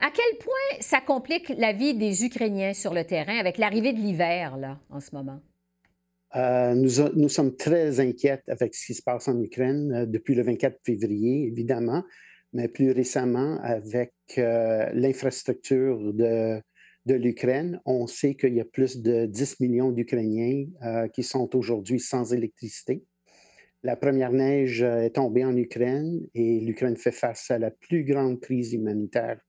À 0.00 0.11
quel 0.14 0.38
point 0.38 0.81
ça 0.81 1.02
complique 1.02 1.50
la 1.59 1.75
vie 1.75 1.93
des 1.93 2.25
Ukrainiens 2.25 2.73
sur 2.73 2.95
le 2.95 3.05
terrain 3.05 3.37
avec 3.38 3.59
l'arrivée 3.59 3.93
de 3.93 3.99
l'hiver, 3.99 4.57
là, 4.57 4.78
en 4.88 5.00
ce 5.00 5.14
moment? 5.14 5.40
Euh, 6.37 6.75
nous, 6.75 7.28
sommes 7.28 7.55
très 7.55 8.00
inquiets 8.00 8.43
avec 8.49 8.75
ce 8.75 8.87
qui 8.87 8.95
se 8.95 9.02
passe 9.02 9.28
en 9.28 9.38
Ukraine 9.43 9.93
euh, 9.93 10.07
depuis 10.07 10.35
le 10.35 10.43
24 10.43 10.78
février, 10.83 11.47
évidemment 11.47 12.02
mais 12.53 12.69
plus 12.69 12.93
récemment, 12.93 13.59
avec 13.62 14.12
euh, 14.38 14.88
l'infrastructure 14.95 16.12
de, 16.12 16.61
de 17.07 17.15
l'Ukraine, 17.15 17.81
on 17.85 18.07
sait 18.07 18.35
qu'il 18.35 18.55
y 18.55 18.61
a 18.61 18.65
plus 18.65 19.00
de 19.00 19.26
10 19.26 19.61
millions 19.61 19.93
d'Ukrainiens 19.93 20.67
euh, 20.83 21.09
qui 21.09 21.23
sont 21.23 21.55
aujourd'hui 21.57 22.00
sans 22.00 22.33
électricité. 22.33 23.05
La 23.83 23.97
première 23.97 24.33
neige 24.33 24.83
euh, 24.83 25.03
est 25.03 25.17
tombée 25.17 25.45
en 25.45 25.57
Ukraine 25.57 26.26
et 26.35 26.61
l'Ukraine 26.61 26.97
fait 26.97 27.12
face 27.12 27.50
à 27.50 27.59
la 27.59 27.71
plus 27.71 28.05
grande 28.05 28.41
crise 28.41 28.73
humanitaire 28.73 29.41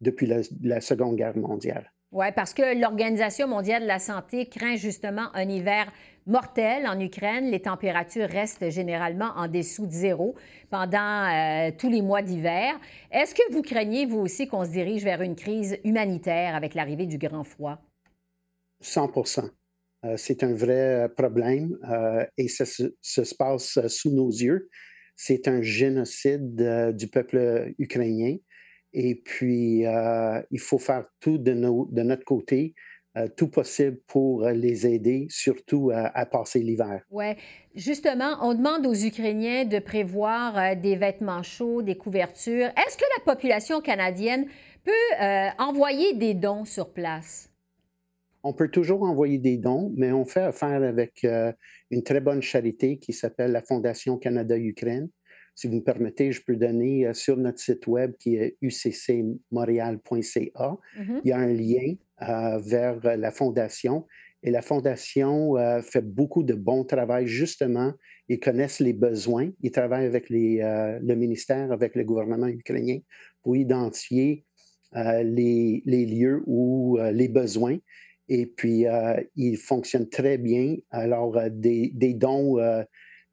depuis 0.00 0.26
la 0.62 0.80
Seconde 0.80 1.16
Guerre 1.16 1.36
mondiale. 1.36 1.92
Oui, 2.12 2.26
parce 2.36 2.52
que 2.52 2.78
l'Organisation 2.78 3.48
mondiale 3.48 3.82
de 3.82 3.86
la 3.86 3.98
santé 3.98 4.44
craint 4.44 4.76
justement 4.76 5.34
un 5.34 5.48
hiver 5.48 5.90
mortel 6.26 6.86
en 6.86 7.00
Ukraine. 7.00 7.50
Les 7.50 7.62
températures 7.62 8.28
restent 8.28 8.68
généralement 8.68 9.30
en 9.34 9.48
dessous 9.48 9.86
de 9.86 9.92
zéro 9.92 10.34
pendant 10.68 10.98
euh, 10.98 11.70
tous 11.76 11.88
les 11.88 12.02
mois 12.02 12.20
d'hiver. 12.20 12.78
Est-ce 13.10 13.34
que 13.34 13.50
vous 13.50 13.62
craignez, 13.62 14.04
vous 14.04 14.18
aussi, 14.18 14.46
qu'on 14.46 14.62
se 14.64 14.70
dirige 14.70 15.04
vers 15.04 15.22
une 15.22 15.34
crise 15.34 15.78
humanitaire 15.84 16.54
avec 16.54 16.74
l'arrivée 16.74 17.06
du 17.06 17.16
grand 17.16 17.44
froid? 17.44 17.78
100% 18.82 19.48
euh, 20.04 20.16
C'est 20.18 20.42
un 20.42 20.52
vrai 20.52 21.08
problème 21.16 21.78
euh, 21.90 22.26
et 22.36 22.48
ça 22.48 22.66
se, 22.66 23.34
passe 23.34 23.78
sous 23.88 24.10
nos 24.10 24.28
yeux. 24.28 24.68
C'est 25.16 25.48
un 25.48 25.62
génocide 25.62 26.94
du 26.94 27.08
peuple 27.08 27.72
ukrainien. 27.78 28.36
Et 28.94 29.14
puis, 29.14 29.86
euh, 29.86 30.42
il 30.50 30.60
faut 30.60 30.78
faire 30.78 31.04
tout 31.20 31.38
de, 31.38 31.52
de 31.52 32.02
notre 32.02 32.24
côté, 32.24 32.74
euh, 33.16 33.26
tout 33.36 33.48
possible 33.48 33.98
pour 34.06 34.46
les 34.48 34.86
aider, 34.86 35.26
surtout 35.30 35.90
à, 35.94 36.26
passer 36.26 36.60
l'hiver. 36.60 37.02
Oui. 37.10 37.34
Justement, 37.74 38.36
on 38.42 38.54
demande 38.54 38.86
aux 38.86 38.94
Ukrainiens 38.94 39.64
de 39.64 39.78
prévoir 39.78 40.58
euh, 40.58 40.74
des 40.74 40.96
vêtements 40.96 41.42
chauds, 41.42 41.82
des 41.82 41.96
couvertures. 41.96 42.68
Est-ce 42.68 42.96
que 42.96 43.04
la 43.18 43.34
population 43.34 43.80
canadienne 43.80 44.46
peut 44.84 44.90
envoyer 45.58 46.14
des 46.14 46.34
dons 46.34 46.64
sur 46.64 46.92
place? 46.92 47.48
On 48.42 48.52
peut 48.52 48.68
toujours 48.68 49.04
envoyer 49.04 49.38
des 49.38 49.56
dons, 49.56 49.92
mais 49.96 50.10
on 50.10 50.24
fait 50.24 50.40
affaire 50.40 50.82
avec 50.82 51.24
une 51.92 52.02
très 52.02 52.20
bonne 52.20 52.42
charité 52.42 52.98
qui 52.98 53.12
s'appelle 53.12 53.52
la 53.52 53.62
Fondation 53.62 54.18
Canada-Ukraine 54.18 55.08
si 55.54 55.68
vous 55.68 55.76
me 55.76 55.82
permettez, 55.82 56.32
je 56.32 56.42
peux 56.42 56.56
donner 56.56 57.06
euh, 57.06 57.14
sur 57.14 57.36
notre 57.36 57.58
site 57.58 57.86
web 57.86 58.14
qui 58.18 58.36
est 58.36 58.56
uccmontréal.ca. 58.62 60.00
Mm-hmm. 60.98 61.20
Il 61.24 61.28
y 61.28 61.32
a 61.32 61.38
un 61.38 61.52
lien 61.52 61.94
euh, 62.22 62.58
vers 62.58 63.16
la 63.16 63.30
fondation. 63.30 64.06
Et 64.44 64.50
la 64.50 64.62
fondation 64.62 65.56
euh, 65.56 65.80
fait 65.82 66.02
beaucoup 66.02 66.42
de 66.42 66.54
bon 66.54 66.84
travail, 66.84 67.26
justement. 67.26 67.92
Ils 68.28 68.40
connaissent 68.40 68.80
les 68.80 68.92
besoins. 68.92 69.50
Ils 69.62 69.70
travaillent 69.70 70.06
avec 70.06 70.30
le 70.30 71.14
ministère, 71.14 71.70
avec 71.70 71.94
le 71.94 72.02
gouvernement 72.04 72.48
ukrainien 72.48 72.98
pour 73.42 73.56
identifier 73.56 74.44
les, 74.94 75.82
lieux 75.86 76.42
où 76.46 76.98
les 77.12 77.28
besoins. 77.28 77.78
Et 78.28 78.46
puis, 78.46 78.86
ils 79.36 79.56
fonctionnent 79.56 80.08
très 80.08 80.38
bien. 80.38 80.76
Alors, 80.90 81.38
des, 81.50 81.90
des 81.94 82.14
dons 82.14 82.58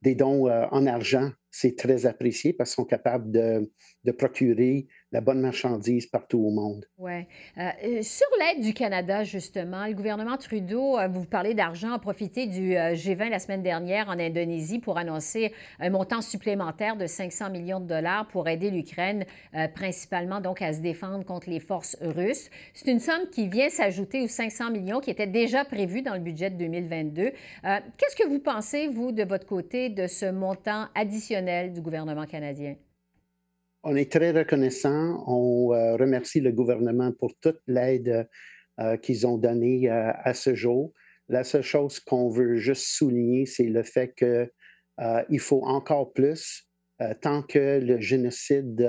des 0.02 0.16
dons 0.16 0.48
euh, 0.48 0.66
en 0.72 0.86
argent 0.86 1.32
c'est 1.52 1.76
très 1.76 2.06
apprécié 2.06 2.54
parce 2.54 2.72
qu'ils 2.72 2.76
sont 2.76 2.86
capables 2.86 3.32
de, 3.32 3.72
procurer 4.18 4.88
la 5.12 5.22
bonne 5.22 5.40
marchandise 5.40 6.08
partout 6.08 6.40
au 6.40 6.50
monde. 6.50 6.86
Oui. 6.98 7.12
Euh, 7.58 7.70
euh, 7.84 8.02
sur 8.02 8.28
l'aide 8.40 8.64
du 8.64 8.74
Canada, 8.74 9.24
justement, 9.24 9.86
le 9.86 9.94
gouvernement 9.94 10.38
Trudeau, 10.38 10.98
euh, 10.98 11.08
vous 11.08 11.26
parlez 11.26 11.54
d'argent, 11.54 11.94
a 11.94 12.00
profité 12.00 12.48
du 12.48 12.74
G20 12.74 13.30
la 13.30 13.38
semaine 13.38 13.62
dernière 13.62 14.10
en 14.10 14.20
Indonésie 14.20 14.80
pour 14.80 14.98
annoncer 14.98 15.54
un 15.80 15.92
montant 15.92 16.22
supplémentaire 16.22 16.98
de 16.98 17.06
500 17.06 17.52
millions 17.52 17.80
de 17.80 17.88
dollars 17.88 18.28
pour 18.30 18.48
aider 18.48 18.72
l'Ukraine, 18.72 19.26
principalement 19.76 20.42
donc 20.42 20.62
à 20.62 20.74
se 20.74 20.80
défendre 20.80 21.24
contre 21.24 21.50
les 21.50 21.60
forces 21.60 21.96
russes. 22.02 22.50
C'est 22.74 22.92
une 22.92 23.00
somme 23.00 23.30
qui 23.32 23.48
vient 23.48 23.70
s'ajouter 23.70 24.22
aux 24.22 24.28
500 24.28 24.72
millions 24.72 25.00
qui 25.00 25.12
étaient 25.12 25.28
déjà 25.28 25.66
prévus 25.66 26.02
dans 26.02 26.14
le 26.14 26.20
budget 26.20 26.50
de 26.50 26.58
2022. 26.58 27.32
Qu'est-ce 27.64 28.16
que 28.16 28.28
vous 28.28 28.40
pensez, 28.40 28.88
vous, 28.88 29.12
de 29.12 29.24
votre 29.24 29.46
côté, 29.46 29.90
de 29.90 30.08
ce 30.08 30.26
montant 30.26 30.88
additionnel 30.96 31.39
du 31.74 31.82
gouvernement 31.82 32.26
canadien? 32.26 32.76
On 33.84 33.96
est 33.96 34.12
très 34.12 34.32
reconnaissant. 34.32 35.24
On 35.28 35.74
euh, 35.74 35.96
remercie 35.96 36.42
le 36.42 36.52
gouvernement 36.52 37.12
pour 37.14 37.34
toute 37.40 37.62
l'aide 37.68 38.28
euh, 38.80 38.98
qu'ils 38.98 39.26
ont 39.26 39.38
donnée 39.38 39.90
euh, 39.90 40.12
à 40.24 40.34
ce 40.34 40.54
jour. 40.54 40.94
La 41.30 41.44
seule 41.44 41.64
chose 41.64 42.00
qu'on 42.00 42.30
veut 42.30 42.58
juste 42.58 42.88
souligner, 42.88 43.46
c'est 43.46 43.68
le 43.68 43.84
fait 43.84 44.14
qu'il 44.16 45.40
faut 45.40 45.64
encore 45.64 46.12
plus. 46.12 46.68
tant 47.22 47.44
que 47.44 47.80
le 47.80 48.02
génocide 48.02 48.82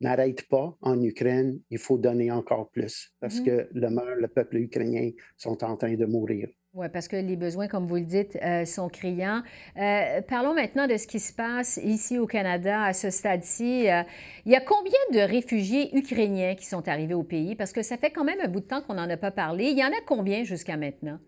n'arrête 0.00 0.46
pas 0.48 0.76
en 0.82 1.02
Ukraine, 1.02 1.58
il 1.70 1.78
faut 1.78 1.98
donner 1.98 2.30
encore 2.30 2.70
plus 2.70 3.12
parce 3.18 3.40
mm-hmm. 3.40 3.44
que 3.44 3.68
le, 3.72 4.20
le 4.20 4.28
peuple 4.28 4.58
ukrainien 4.58 5.10
sont 5.38 5.64
en 5.64 5.76
train 5.76 5.94
de 5.94 6.06
mourir. 6.06 6.48
Oui, 6.72 6.86
parce 6.92 7.08
que 7.08 7.16
les 7.16 7.34
besoins, 7.34 7.66
comme 7.66 7.88
vous 7.88 7.96
le 7.96 8.04
dites, 8.04 8.38
euh, 8.44 8.64
sont 8.64 8.88
criants. 8.88 9.42
Euh, 9.76 10.22
parlons 10.22 10.54
maintenant 10.54 10.86
de 10.86 10.96
ce 10.96 11.08
qui 11.08 11.18
se 11.18 11.32
passe 11.32 11.80
ici 11.82 12.16
au 12.16 12.28
Canada 12.28 12.84
à 12.84 12.92
ce 12.92 13.10
stade-ci. 13.10 13.90
Euh, 13.90 14.02
il 14.46 14.52
y 14.52 14.54
a 14.54 14.60
combien 14.60 15.00
de 15.12 15.18
réfugiés 15.18 15.90
ukrainiens 15.96 16.54
qui 16.54 16.66
sont 16.66 16.86
arrivés 16.86 17.14
au 17.14 17.24
pays? 17.24 17.56
Parce 17.56 17.72
que 17.72 17.82
ça 17.82 17.96
fait 17.96 18.12
quand 18.12 18.22
même 18.22 18.38
un 18.40 18.46
bout 18.46 18.60
de 18.60 18.66
temps 18.66 18.82
qu'on 18.82 18.94
n'en 18.94 19.10
a 19.10 19.16
pas 19.16 19.32
parlé. 19.32 19.64
Il 19.64 19.78
y 19.78 19.82
en 19.82 19.88
a 19.88 20.00
combien 20.06 20.44
jusqu'à 20.44 20.76
maintenant? 20.76 21.18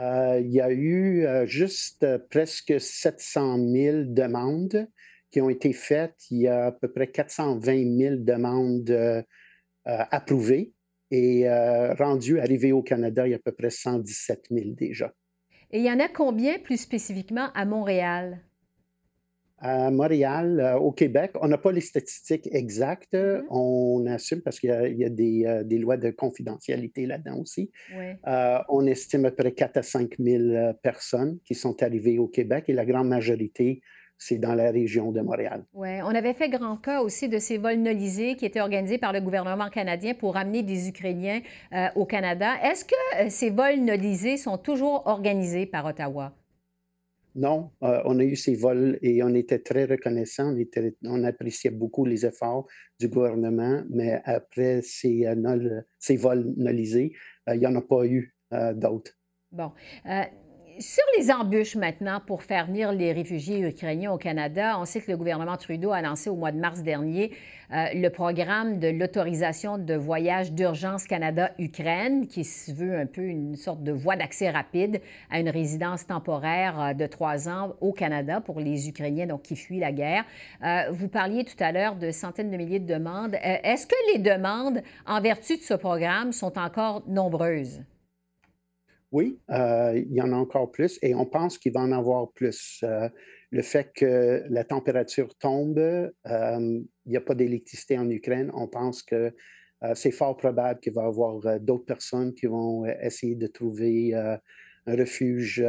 il 0.00 0.52
y 0.52 0.60
a 0.60 0.70
eu 0.70 1.26
juste 1.46 2.06
presque 2.30 2.80
700 2.80 3.58
000 3.58 3.96
demandes 4.04 4.86
qui 5.32 5.40
ont 5.40 5.50
été 5.50 5.72
faites. 5.72 6.14
Il 6.30 6.42
y 6.42 6.46
a 6.46 6.66
à 6.66 6.70
peu 6.72 6.86
près 6.86 7.08
420 7.08 7.98
000 7.98 8.16
demandes 8.18 9.24
approuvées. 9.84 10.72
Et 11.10 11.48
euh, 11.48 11.94
rendu, 11.94 12.38
arrivé 12.38 12.72
au 12.72 12.82
Canada, 12.82 13.26
il 13.26 13.30
y 13.30 13.34
a 13.34 13.36
à 13.36 13.40
peu 13.40 13.52
près 13.52 13.70
117 13.70 14.48
000 14.50 14.70
déjà. 14.72 15.12
Et 15.70 15.78
il 15.78 15.84
y 15.84 15.90
en 15.90 16.00
a 16.00 16.08
combien 16.08 16.58
plus 16.58 16.78
spécifiquement 16.78 17.48
à 17.54 17.64
Montréal? 17.64 18.42
À 19.60 19.90
Montréal, 19.90 20.60
euh, 20.60 20.78
au 20.78 20.92
Québec, 20.92 21.32
on 21.40 21.48
n'a 21.48 21.58
pas 21.58 21.72
les 21.72 21.80
statistiques 21.80 22.48
exactes. 22.52 23.14
Mm-hmm. 23.14 23.46
On 23.50 24.06
assume 24.06 24.40
parce 24.40 24.60
qu'il 24.60 24.70
y 24.70 25.04
a, 25.04 25.08
des, 25.08 25.44
euh, 25.46 25.64
des, 25.64 25.78
lois 25.78 25.96
de 25.96 26.10
confidentialité 26.10 27.06
là-dedans 27.06 27.38
aussi. 27.38 27.70
on 28.68 28.86
estime 28.86 29.24
à 29.24 29.30
peu 29.30 29.42
près 29.42 29.52
4 29.52 29.78
à 29.78 29.82
5 29.82 30.14
000 30.18 30.74
personnes 30.82 31.38
qui 31.44 31.54
sont 31.54 31.82
arrivées 31.82 32.18
au 32.18 32.28
Québec 32.28 32.66
et 32.68 32.72
la 32.72 32.84
grande 32.84 33.08
majorité 33.08 33.80
c'est 34.18 34.38
dans 34.38 34.54
la 34.54 34.70
région 34.70 35.12
de 35.12 35.20
Montréal. 35.20 35.64
Oui, 35.72 36.02
on 36.02 36.14
avait 36.14 36.34
fait 36.34 36.48
grand 36.48 36.76
cas 36.76 37.00
aussi 37.00 37.28
de 37.28 37.38
ces 37.38 37.56
vols 37.56 37.78
nolisés 37.78 38.34
qui 38.34 38.44
étaient 38.44 38.60
organisés 38.60 38.98
par 38.98 39.12
le 39.12 39.20
gouvernement 39.20 39.70
canadien 39.70 40.14
pour 40.14 40.36
amener 40.36 40.62
des 40.62 40.88
Ukrainiens 40.88 41.40
euh, 41.72 41.86
au 41.94 42.04
Canada. 42.04 42.54
Est-ce 42.62 42.84
que 42.84 42.94
euh, 43.20 43.26
ces 43.30 43.50
vols 43.50 43.80
nolisés 43.80 44.36
sont 44.36 44.58
toujours 44.58 45.06
organisés 45.06 45.66
par 45.66 45.86
Ottawa? 45.86 46.34
Non, 47.36 47.70
euh, 47.84 48.02
on 48.04 48.18
a 48.18 48.24
eu 48.24 48.34
ces 48.34 48.56
vols 48.56 48.98
et 49.00 49.22
on 49.22 49.32
était 49.34 49.60
très 49.60 49.84
reconnaissants. 49.84 50.52
On, 51.04 51.22
appréciait 51.22 51.70
beaucoup 51.70 52.04
les 52.04 52.26
efforts 52.26 52.66
du 52.98 53.08
gouvernement, 53.08 53.84
mais 53.88 54.20
après 54.24 54.82
ces, 54.82 55.24
ces 56.00 56.16
vols 56.16 56.52
nolisés, 56.56 57.12
il 57.46 57.60
n'y 57.60 57.66
en 57.66 57.76
a 57.76 57.82
pas 57.82 58.04
eu 58.06 58.34
d'autres. 58.74 59.12
Bon 59.52 59.70
sur 60.80 61.04
les 61.16 61.30
embûches 61.30 61.76
maintenant 61.76 62.20
pour 62.24 62.42
faire 62.42 62.66
venir 62.66 62.92
les 62.92 63.12
réfugiés 63.12 63.60
ukrainiens 63.60 64.12
au 64.12 64.18
Canada, 64.18 64.76
on 64.78 64.84
sait 64.84 65.00
que 65.00 65.10
le 65.10 65.16
gouvernement 65.16 65.56
Trudeau 65.56 65.92
a 65.92 66.02
lancé 66.02 66.30
au 66.30 66.36
mois 66.36 66.52
de 66.52 66.58
mars 66.58 66.82
dernier 66.82 67.32
euh, 67.72 67.86
le 67.94 68.08
programme 68.08 68.78
de 68.78 68.88
l'autorisation 68.88 69.76
de 69.76 69.94
voyage 69.94 70.52
d'urgence 70.52 71.04
Canada-Ukraine, 71.04 72.26
qui 72.26 72.44
se 72.44 72.72
veut 72.72 72.96
un 72.96 73.06
peu 73.06 73.22
une 73.22 73.56
sorte 73.56 73.82
de 73.82 73.92
voie 73.92 74.16
d'accès 74.16 74.50
rapide 74.50 75.00
à 75.30 75.40
une 75.40 75.50
résidence 75.50 76.06
temporaire 76.06 76.80
euh, 76.80 76.94
de 76.94 77.06
trois 77.06 77.48
ans 77.48 77.74
au 77.80 77.92
Canada 77.92 78.40
pour 78.40 78.60
les 78.60 78.88
Ukrainiens 78.88 79.26
donc, 79.26 79.42
qui 79.42 79.56
fuient 79.56 79.80
la 79.80 79.92
guerre. 79.92 80.24
Euh, 80.64 80.90
vous 80.90 81.08
parliez 81.08 81.44
tout 81.44 81.62
à 81.62 81.72
l'heure 81.72 81.96
de 81.96 82.10
centaines 82.10 82.50
de 82.50 82.56
milliers 82.56 82.80
de 82.80 82.92
demandes. 82.92 83.36
Est-ce 83.42 83.86
que 83.86 84.12
les 84.12 84.18
demandes 84.18 84.82
en 85.06 85.20
vertu 85.20 85.56
de 85.56 85.62
ce 85.62 85.74
programme 85.74 86.32
sont 86.32 86.58
encore 86.58 87.02
nombreuses? 87.06 87.82
Oui, 89.10 89.40
euh, 89.50 89.94
il 89.96 90.12
y 90.12 90.20
en 90.20 90.32
a 90.32 90.36
encore 90.36 90.70
plus 90.70 90.98
et 91.00 91.14
on 91.14 91.24
pense 91.24 91.56
qu'il 91.58 91.72
va 91.72 91.80
en 91.80 91.92
avoir 91.92 92.30
plus. 92.32 92.80
Euh, 92.82 93.08
le 93.50 93.62
fait 93.62 93.90
que 93.94 94.44
la 94.50 94.64
température 94.64 95.34
tombe, 95.38 95.78
euh, 95.78 96.12
il 96.26 97.10
n'y 97.10 97.16
a 97.16 97.20
pas 97.22 97.34
d'électricité 97.34 97.98
en 97.98 98.08
Ukraine, 98.10 98.50
on 98.54 98.68
pense 98.68 99.02
que 99.02 99.34
c'est 99.94 100.10
fort 100.10 100.36
probable 100.36 100.80
qu'il 100.80 100.92
va 100.92 101.04
y 101.04 101.06
avoir 101.06 101.60
d'autres 101.60 101.84
personnes 101.84 102.34
qui 102.34 102.46
vont 102.46 102.84
essayer 102.84 103.36
de 103.36 103.46
trouver 103.46 104.12
un 104.12 104.40
refuge 104.96 105.64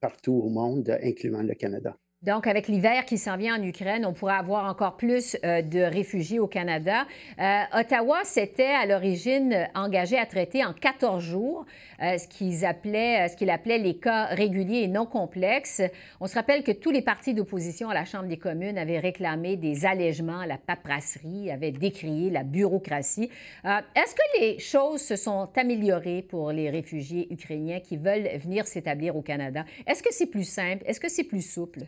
partout 0.00 0.34
au 0.34 0.48
monde, 0.48 0.98
incluant 1.00 1.42
le 1.44 1.54
Canada. 1.54 1.96
Donc, 2.22 2.46
avec 2.46 2.68
l'hiver 2.68 3.04
qui 3.04 3.18
s'en 3.18 3.36
vient 3.36 3.58
en 3.58 3.62
Ukraine, 3.64 4.06
on 4.06 4.12
pourrait 4.12 4.36
avoir 4.36 4.70
encore 4.70 4.96
plus 4.96 5.36
euh, 5.44 5.60
de 5.60 5.80
réfugiés 5.80 6.38
au 6.38 6.46
Canada. 6.46 7.04
Euh, 7.40 7.62
Ottawa 7.80 8.20
s'était 8.22 8.62
à 8.62 8.86
l'origine 8.86 9.68
engagé 9.74 10.16
à 10.16 10.24
traiter 10.24 10.64
en 10.64 10.72
14 10.72 11.20
jours 11.20 11.66
euh, 12.00 12.16
ce 12.18 12.28
qu'ils 12.28 12.64
appelaient, 12.64 13.26
ce 13.28 13.36
qu'il 13.36 13.50
appelait 13.50 13.78
les 13.78 13.96
cas 13.96 14.26
réguliers 14.26 14.82
et 14.82 14.86
non 14.86 15.04
complexes. 15.04 15.82
On 16.20 16.28
se 16.28 16.36
rappelle 16.36 16.62
que 16.62 16.70
tous 16.70 16.92
les 16.92 17.02
partis 17.02 17.34
d'opposition 17.34 17.90
à 17.90 17.94
la 17.94 18.04
Chambre 18.04 18.28
des 18.28 18.38
communes 18.38 18.78
avaient 18.78 19.00
réclamé 19.00 19.56
des 19.56 19.84
allègements 19.84 20.38
à 20.38 20.46
la 20.46 20.58
paperasserie, 20.58 21.50
avaient 21.50 21.72
décrié 21.72 22.30
la 22.30 22.44
bureaucratie. 22.44 23.30
Est-ce 23.64 24.14
que 24.14 24.40
les 24.40 24.58
choses 24.60 25.00
se 25.00 25.16
sont 25.16 25.48
améliorées 25.56 26.22
pour 26.22 26.52
les 26.52 26.70
réfugiés 26.70 27.26
ukrainiens 27.32 27.80
qui 27.80 27.96
veulent 27.96 28.28
venir 28.38 28.68
s'établir 28.68 29.16
au 29.16 29.22
Canada? 29.22 29.64
Est-ce 29.88 30.04
que 30.04 30.12
c'est 30.12 30.26
plus 30.26 30.48
simple? 30.48 30.84
Est-ce 30.86 31.00
que 31.00 31.08
c'est 31.08 31.24
plus 31.24 31.42
souple? 31.42 31.80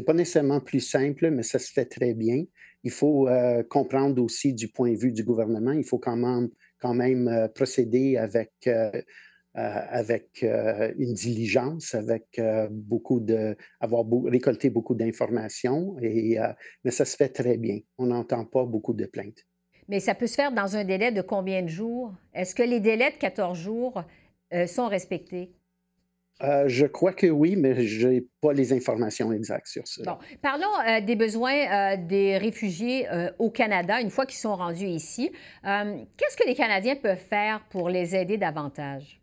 N'est 0.00 0.04
pas 0.04 0.14
nécessairement 0.14 0.60
plus 0.60 0.80
simple, 0.80 1.30
mais 1.30 1.42
ça 1.42 1.58
se 1.58 1.70
fait 1.72 1.84
très 1.84 2.14
bien. 2.14 2.44
Il 2.84 2.90
faut 2.90 3.28
euh, 3.28 3.62
comprendre 3.62 4.22
aussi 4.22 4.54
du 4.54 4.68
point 4.68 4.92
de 4.92 4.96
vue 4.96 5.12
du 5.12 5.22
gouvernement, 5.22 5.72
il 5.72 5.84
faut 5.84 5.98
quand 5.98 6.16
même, 6.16 6.48
quand 6.80 6.94
même 6.94 7.28
euh, 7.28 7.48
procéder 7.48 8.16
avec, 8.16 8.52
euh, 8.66 8.90
avec 9.54 10.42
une 10.42 11.12
diligence, 11.12 11.94
avec 11.94 12.40
beaucoup 12.70 13.20
de, 13.20 13.54
avoir 13.80 14.06
récolté 14.24 14.70
beaucoup 14.70 14.94
d'informations, 14.94 15.94
et, 16.00 16.38
mais 16.84 16.90
ça 16.90 17.04
se 17.04 17.16
fait 17.16 17.28
très 17.28 17.58
bien. 17.58 17.80
On 17.98 18.06
n'entend 18.06 18.46
pas 18.46 18.64
beaucoup 18.64 18.94
de 18.94 19.04
plaintes. 19.04 19.44
Mais 19.88 20.00
ça 20.00 20.14
peut 20.14 20.26
se 20.26 20.36
faire 20.36 20.52
dans 20.52 20.74
un 20.74 20.84
délai 20.84 21.12
de 21.12 21.20
combien 21.20 21.60
de 21.60 21.68
jours? 21.68 22.14
Est-ce 22.32 22.54
que 22.54 22.62
les 22.62 22.80
délais 22.80 23.10
de 23.10 23.16
14 23.16 23.58
jours 23.58 24.02
sont 24.66 24.88
respectés? 24.88 25.52
Euh, 26.42 26.64
je 26.66 26.86
crois 26.86 27.12
que 27.12 27.26
oui, 27.26 27.56
mais 27.56 27.86
je 27.86 28.08
n'ai 28.08 28.26
pas 28.40 28.52
les 28.52 28.72
informations 28.72 29.32
exactes 29.32 29.68
sur 29.68 29.86
ça. 29.86 30.02
Bon, 30.04 30.18
parlons 30.40 30.66
euh, 30.88 31.00
des 31.00 31.14
besoins 31.14 31.92
euh, 31.92 31.96
des 31.96 32.36
réfugiés 32.38 33.06
au 33.38 33.50
Canada 33.50 34.00
une 34.00 34.10
fois 34.10 34.26
qu'ils 34.26 34.38
sont 34.38 34.56
rendus 34.56 34.86
ici. 34.86 35.30
Qu'est-ce 35.62 36.36
que 36.36 36.46
les 36.46 36.54
Canadiens 36.54 36.96
peuvent 36.96 37.16
faire 37.16 37.64
pour 37.70 37.88
les 37.88 38.16
aider 38.16 38.38
davantage? 38.38 39.18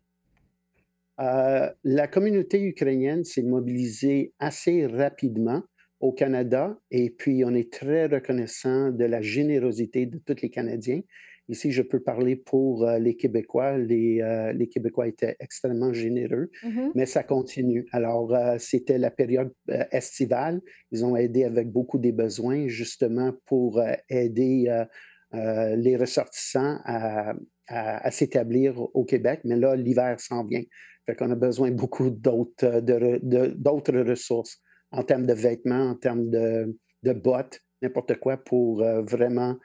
la 1.83 2.07
communauté 2.07 2.61
ukrainienne 2.61 3.25
s'est 3.25 3.43
mobilisée 3.43 4.31
assez 4.39 4.85
rapidement 4.85 5.61
au 5.99 6.13
Canada 6.13 6.79
et 6.91 7.09
puis 7.09 7.43
on 7.43 7.53
est 7.53 7.73
très 7.73 8.05
reconnaissant 8.05 8.91
de 8.91 9.03
la 9.03 9.21
générosité 9.21 10.05
de 10.05 10.17
tous 10.19 10.41
les 10.41 10.49
Canadiens 10.49 11.01
Ici, 11.49 11.71
je 11.71 11.81
peux 11.81 11.99
parler 11.99 12.35
pour 12.35 12.85
euh, 12.85 12.99
les 12.99 13.15
Québécois. 13.15 13.75
Les, 13.75 14.21
euh, 14.21 14.53
les, 14.53 14.67
Québécois 14.67 15.07
étaient 15.07 15.35
extrêmement 15.39 15.91
généreux, 15.91 16.51
mm-hmm. 16.63 16.91
mais 16.93 17.07
ça 17.07 17.23
continue. 17.23 17.87
Alors, 17.91 18.35
euh, 18.35 18.57
c'était 18.59 18.99
la 18.99 19.09
période 19.09 19.51
estivale. 19.91 20.61
Ils 20.91 21.03
ont 21.03 21.15
aidé 21.15 21.43
avec 21.45 21.71
beaucoup 21.71 21.97
des 21.97 22.11
besoins, 22.11 22.67
justement 22.67 23.33
pour 23.45 23.81
aider 24.09 24.85
les 25.33 25.97
ressortissants 25.97 26.79
à, 26.85 27.33
à, 27.67 28.11
s'établir 28.11 28.79
au 28.95 29.03
Québec. 29.05 29.41
Mais 29.43 29.55
là, 29.55 29.75
l'hiver 29.75 30.19
s'en 30.19 30.45
vient. 30.45 30.63
Fait 31.05 31.15
qu'on 31.15 31.31
a 31.31 31.35
besoin 31.35 31.71
beaucoup 31.71 32.09
d'autres 32.11 32.79
de, 32.81 34.09
ressources 34.09 34.61
en 34.91 35.03
termes 35.03 35.25
de 35.25 35.33
vêtements, 35.33 35.89
en 35.89 35.95
termes 35.95 36.29
de, 36.29 36.77
de 37.03 37.13
bottes, 37.13 37.59
n'importe 37.81 38.19
quoi 38.19 38.37
pour 38.37 38.83
vraiment 38.83 39.57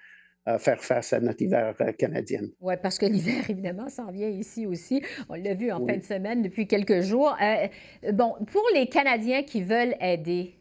faire 0.58 0.82
face 0.82 1.12
à 1.12 1.20
notre 1.20 1.42
hiver 1.42 1.74
euh, 1.80 1.92
canadien. 1.92 2.40
Oui, 2.60 2.74
parce 2.82 2.98
que 2.98 3.06
l'hiver, 3.06 3.48
évidemment, 3.48 3.88
s'en 3.88 4.10
vient 4.10 4.28
ici 4.28 4.66
aussi. 4.66 5.00
On 5.28 5.34
l'a 5.34 5.54
vu 5.54 5.70
en 5.72 5.86
fin 5.86 5.96
de 5.96 6.02
semaine 6.02 6.42
depuis 6.42 6.66
quelques 6.66 7.00
jours. 7.00 7.34
Euh, 7.42 7.68
bon, 8.12 8.34
pour 8.52 8.64
les 8.74 8.88
Canadiens 8.88 9.42
qui 9.42 9.62
veulent 9.62 9.96
aider, 10.00 10.56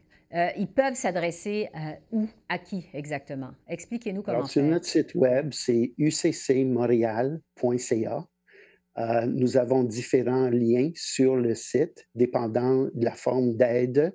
ils 0.56 0.66
peuvent 0.66 0.96
s'adresser 0.96 1.68
où, 2.10 2.26
à 2.48 2.58
qui 2.58 2.88
exactement? 2.92 3.52
Expliquez-nous 3.68 4.22
comment 4.22 4.38
Alors, 4.38 4.50
Sur 4.50 4.64
notre 4.64 4.84
site 4.84 5.14
web, 5.14 5.50
c'est 5.52 5.92
uccmontréal.ca. 5.96 8.26
nous 9.28 9.56
avons 9.56 9.84
différents 9.84 10.50
liens 10.50 10.90
sur 10.96 11.36
le 11.36 11.54
site, 11.54 12.08
dépendant 12.16 12.88
de 12.92 13.04
la 13.04 13.12
forme 13.12 13.54
d'aide 13.54 14.12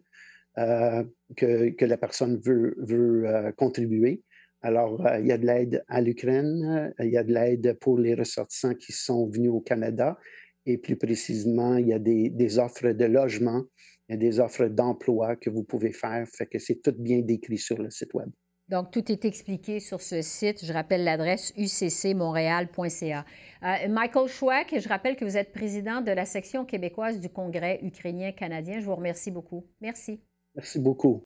que, 0.58 1.70
que, 1.70 1.86
la 1.86 1.96
personne 1.96 2.38
veut, 2.44 2.76
veut 2.80 3.54
contribuer. 3.56 4.22
Alors, 4.62 5.02
il 5.20 5.28
y 5.28 5.32
a 5.32 5.38
de 5.38 5.46
l'aide 5.46 5.84
à 5.88 6.02
l'Ukraine, 6.02 6.94
il 7.00 7.10
y 7.10 7.18
a 7.18 7.24
de 7.24 7.34
l'aide 7.34 7.78
pour 7.80 7.98
les 7.98 8.14
ressortissants 8.14 8.74
qui 8.74 8.92
sont 8.92 9.28
venus 9.28 9.52
au 9.52 9.62
Canada, 9.62 10.18
et 10.66 10.78
plus 10.78 10.98
précisément, 10.98 11.78
il 11.78 11.88
y 11.88 11.94
a 11.94 12.00
des, 12.00 12.60
offres 12.60 12.92
de 12.92 13.06
logement, 13.06 13.64
il 14.08 14.14
y 14.14 14.16
a 14.16 14.18
des 14.18 14.40
offres 14.40 14.66
d'emploi 14.66 15.36
que 15.36 15.50
vous 15.50 15.64
pouvez 15.64 15.94
faire, 15.94 16.28
fait 16.28 16.46
que 16.46 16.60
c'est 16.60 16.82
tout 16.82 16.94
bien 16.98 17.22
décrit 17.22 17.58
sur 17.58 17.78
le 17.78 17.90
site 17.90 18.14
Web. 18.14 18.30
Donc, 18.68 18.92
tout 18.92 19.12
est 19.12 19.26
expliqué 19.26 19.80
sur 19.80 20.00
ce 20.00 20.22
site. 20.22 20.64
Je 20.64 20.72
rappelle 20.72 21.04
l'adresse 21.04 21.52
uccmontréal.ca. 21.58 23.26
Euh, 23.64 23.88
Michael 23.90 24.28
Schweck, 24.28 24.80
je 24.80 24.88
rappelle 24.88 25.16
que 25.16 25.26
vous 25.26 25.38
êtes 25.38 25.52
président 25.52 26.02
de 26.02 26.12
la 26.12 26.26
section 26.26 26.66
québécoise 26.66 27.20
du 27.20 27.30
Congrès 27.30 27.80
ukrainien-canadien. 27.82 28.80
Je 28.80 28.86
vous 28.86 28.96
remercie 28.96 29.32
beaucoup. 29.32 29.66
Merci. 29.82 30.22
Merci 30.54 30.78
beaucoup. 30.78 31.24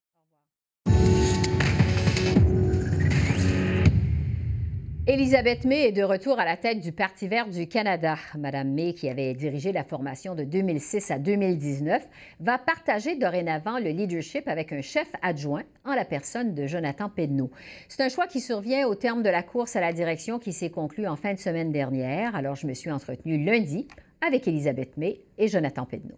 Elisabeth 5.13 5.63
May 5.63 5.89
est 5.89 5.91
de 5.91 6.01
retour 6.01 6.39
à 6.39 6.43
la 6.43 6.57
tête 6.57 6.79
du 6.79 6.91
Parti 6.91 7.27
vert 7.27 7.47
du 7.47 7.67
Canada. 7.67 8.15
Madame 8.35 8.73
May, 8.73 8.95
qui 8.95 9.07
avait 9.07 9.35
dirigé 9.35 9.71
la 9.71 9.83
formation 9.83 10.33
de 10.33 10.43
2006 10.43 11.11
à 11.11 11.19
2019, 11.19 12.09
va 12.39 12.57
partager 12.57 13.15
dorénavant 13.15 13.77
le 13.77 13.91
leadership 13.91 14.47
avec 14.47 14.73
un 14.73 14.81
chef 14.81 15.07
adjoint 15.21 15.61
en 15.85 15.93
la 15.93 16.03
personne 16.03 16.55
de 16.55 16.65
Jonathan 16.65 17.09
Pedneau. 17.09 17.51
C'est 17.89 18.01
un 18.01 18.09
choix 18.09 18.25
qui 18.25 18.39
survient 18.39 18.87
au 18.87 18.95
terme 18.95 19.21
de 19.21 19.29
la 19.29 19.43
course 19.43 19.75
à 19.75 19.81
la 19.81 19.93
direction 19.93 20.39
qui 20.39 20.51
s'est 20.51 20.71
conclue 20.71 21.05
en 21.05 21.15
fin 21.15 21.35
de 21.35 21.39
semaine 21.39 21.71
dernière. 21.71 22.35
Alors, 22.35 22.55
je 22.55 22.65
me 22.65 22.73
suis 22.73 22.89
entretenue 22.89 23.37
lundi 23.45 23.87
avec 24.25 24.47
Elisabeth 24.47 24.97
May 24.97 25.19
et 25.37 25.47
Jonathan 25.47 25.85
Pedneau. 25.85 26.17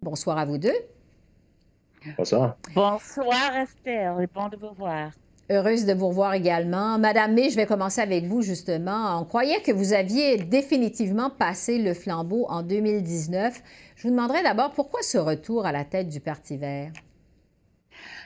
Bonsoir 0.00 0.38
à 0.38 0.46
vous 0.46 0.56
deux. 0.56 0.78
Bonsoir. 2.16 2.56
Bonsoir 2.74 3.54
Esther, 3.54 4.18
et 4.18 4.26
bon 4.28 4.48
de 4.48 4.56
vous 4.56 4.72
voir. 4.72 5.10
Heureuse 5.50 5.86
de 5.86 5.94
vous 5.94 6.08
revoir 6.08 6.34
également. 6.34 6.98
Madame 6.98 7.32
May, 7.32 7.48
je 7.48 7.56
vais 7.56 7.64
commencer 7.64 8.02
avec 8.02 8.26
vous 8.26 8.42
justement. 8.42 9.18
On 9.18 9.24
croyait 9.24 9.62
que 9.62 9.72
vous 9.72 9.94
aviez 9.94 10.36
définitivement 10.36 11.30
passé 11.30 11.78
le 11.78 11.94
flambeau 11.94 12.44
en 12.50 12.62
2019. 12.62 13.62
Je 13.96 14.02
vous 14.02 14.10
demanderai 14.10 14.42
d'abord 14.42 14.72
pourquoi 14.72 15.00
ce 15.00 15.16
retour 15.16 15.64
à 15.64 15.72
la 15.72 15.86
tête 15.86 16.10
du 16.10 16.20
Parti 16.20 16.58
vert? 16.58 16.92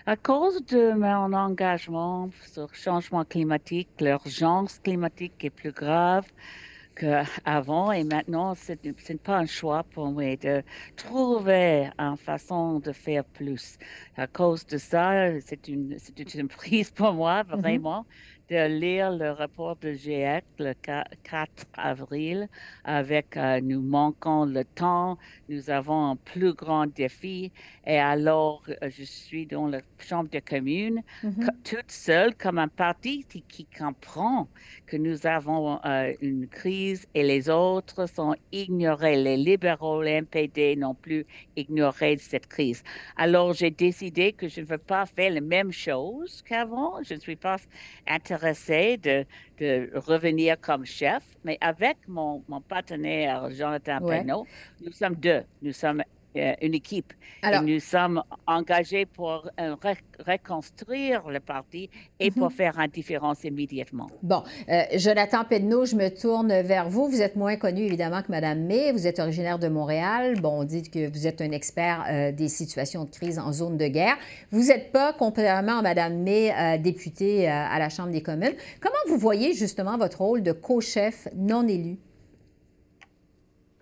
À 0.04 0.16
cause 0.16 0.66
de 0.66 0.94
mon 0.94 1.32
engagement 1.32 2.28
sur 2.52 2.62
le 2.62 2.76
changement 2.76 3.24
climatique, 3.24 3.88
l'urgence 4.00 4.80
climatique 4.80 5.44
est 5.44 5.50
plus 5.50 5.70
grave 5.70 6.26
qu'avant 6.94 7.92
et 7.92 8.04
maintenant, 8.04 8.54
ce 8.54 8.72
n'est 8.72 9.18
pas 9.18 9.38
un 9.38 9.46
choix 9.46 9.82
pour 9.82 10.10
moi 10.10 10.36
de 10.36 10.62
trouver 10.96 11.90
une 11.98 12.16
façon 12.16 12.80
de 12.80 12.92
faire 12.92 13.24
plus. 13.24 13.78
À 14.16 14.26
cause 14.26 14.66
de 14.66 14.78
ça, 14.78 15.40
c'est 15.40 15.68
une, 15.68 15.96
une 16.34 16.48
prise 16.60 16.90
pour 16.90 17.12
moi, 17.12 17.42
mm-hmm. 17.42 17.60
vraiment 17.60 18.06
de 18.52 18.66
lire 18.68 19.10
le 19.12 19.30
rapport 19.30 19.76
de 19.76 19.94
GIEC 19.94 20.44
le 20.58 20.74
4 20.74 21.64
avril 21.72 22.48
avec 22.84 23.34
euh, 23.38 23.62
nous 23.62 23.80
manquons 23.80 24.44
le 24.44 24.62
temps, 24.62 25.16
nous 25.48 25.70
avons 25.70 26.10
un 26.10 26.16
plus 26.16 26.52
grand 26.52 26.86
défi 26.86 27.50
et 27.86 27.98
alors 27.98 28.62
euh, 28.68 28.90
je 28.90 29.04
suis 29.04 29.46
dans 29.46 29.68
la 29.68 29.80
chambre 29.98 30.28
de 30.28 30.38
commune 30.38 31.02
mm-hmm. 31.24 31.48
toute 31.64 31.90
seule 31.90 32.34
comme 32.34 32.58
un 32.58 32.68
parti 32.68 33.24
qui, 33.48 33.66
comprend 33.78 34.48
que 34.86 34.98
nous 34.98 35.26
avons 35.26 35.80
euh, 35.86 36.12
une 36.20 36.46
crise 36.46 37.06
et 37.14 37.22
les 37.22 37.48
autres 37.48 38.06
sont 38.06 38.34
ignorés. 38.52 39.16
Les 39.16 39.38
libéraux, 39.38 40.02
les 40.02 40.20
MPD 40.20 40.76
non 40.76 40.94
plus 40.94 41.24
ignoré 41.56 42.18
cette 42.18 42.48
crise. 42.48 42.82
Alors 43.16 43.54
j'ai 43.54 43.70
décidé 43.70 44.34
que 44.34 44.46
je 44.46 44.60
ne 44.60 44.66
veux 44.66 44.84
pas 44.94 45.06
faire 45.06 45.32
la 45.32 45.40
même 45.40 45.72
chose 45.72 46.42
qu'avant. 46.42 47.02
Je 47.02 47.14
ne 47.14 47.20
suis 47.20 47.36
pas 47.36 47.56
intéressée 48.06 48.41
de, 48.42 49.24
de, 49.58 49.90
revenir 49.94 50.60
comme 50.60 50.84
chef, 50.84 51.22
mais 51.44 51.58
avec 51.60 51.96
mon, 52.08 52.42
mon 52.48 52.60
partenaire 52.60 53.50
Jonathan 53.50 54.00
ouais. 54.02 54.24
nous 54.24 54.92
sommes 54.92 55.14
deux. 55.16 55.42
Nous 55.62 55.72
sommes 55.72 56.02
une 56.34 56.74
équipe. 56.74 57.12
et 57.44 57.60
nous 57.60 57.80
sommes 57.80 58.22
engagés 58.46 59.06
pour 59.06 59.48
euh, 59.60 59.74
reconstruire 60.26 61.28
le 61.28 61.40
parti 61.40 61.90
et 62.20 62.30
pour 62.30 62.50
mhm. 62.50 62.56
faire 62.56 62.78
une 62.78 62.90
différence 62.90 63.44
immédiatement. 63.44 64.08
Bon, 64.22 64.42
euh, 64.68 64.82
Jonathan 64.96 65.44
Pedneau, 65.44 65.84
je 65.84 65.96
me 65.96 66.08
tourne 66.08 66.60
vers 66.62 66.88
vous. 66.88 67.08
Vous 67.08 67.20
êtes 67.20 67.36
moins 67.36 67.56
connu 67.56 67.82
évidemment 67.82 68.22
que 68.22 68.30
Mme 68.30 68.64
May. 68.64 68.92
Vous 68.92 69.06
êtes 69.06 69.18
originaire 69.18 69.58
de 69.58 69.68
Montréal. 69.68 70.40
Bon, 70.40 70.60
on 70.60 70.64
dit 70.64 70.82
que 70.82 71.10
vous 71.10 71.26
êtes 71.26 71.40
un 71.40 71.50
expert 71.50 72.32
des 72.32 72.48
situations 72.48 73.04
de 73.04 73.10
crise 73.10 73.38
en 73.38 73.52
zone 73.52 73.76
de 73.76 73.88
guerre. 73.88 74.16
Vous 74.50 74.68
n'êtes 74.68 74.92
pas, 74.92 75.12
contrairement 75.12 75.78
à 75.78 75.82
Mme 75.82 76.22
May, 76.22 76.78
député 76.78 77.48
à 77.48 77.78
la 77.78 77.88
Chambre 77.88 78.10
des 78.10 78.22
communes. 78.22 78.54
Comment 78.80 78.94
vous 79.08 79.18
voyez 79.18 79.54
justement 79.54 79.98
votre 79.98 80.20
rôle 80.20 80.42
de 80.42 80.52
co-chef 80.52 81.28
non 81.34 81.66
élu? 81.66 81.98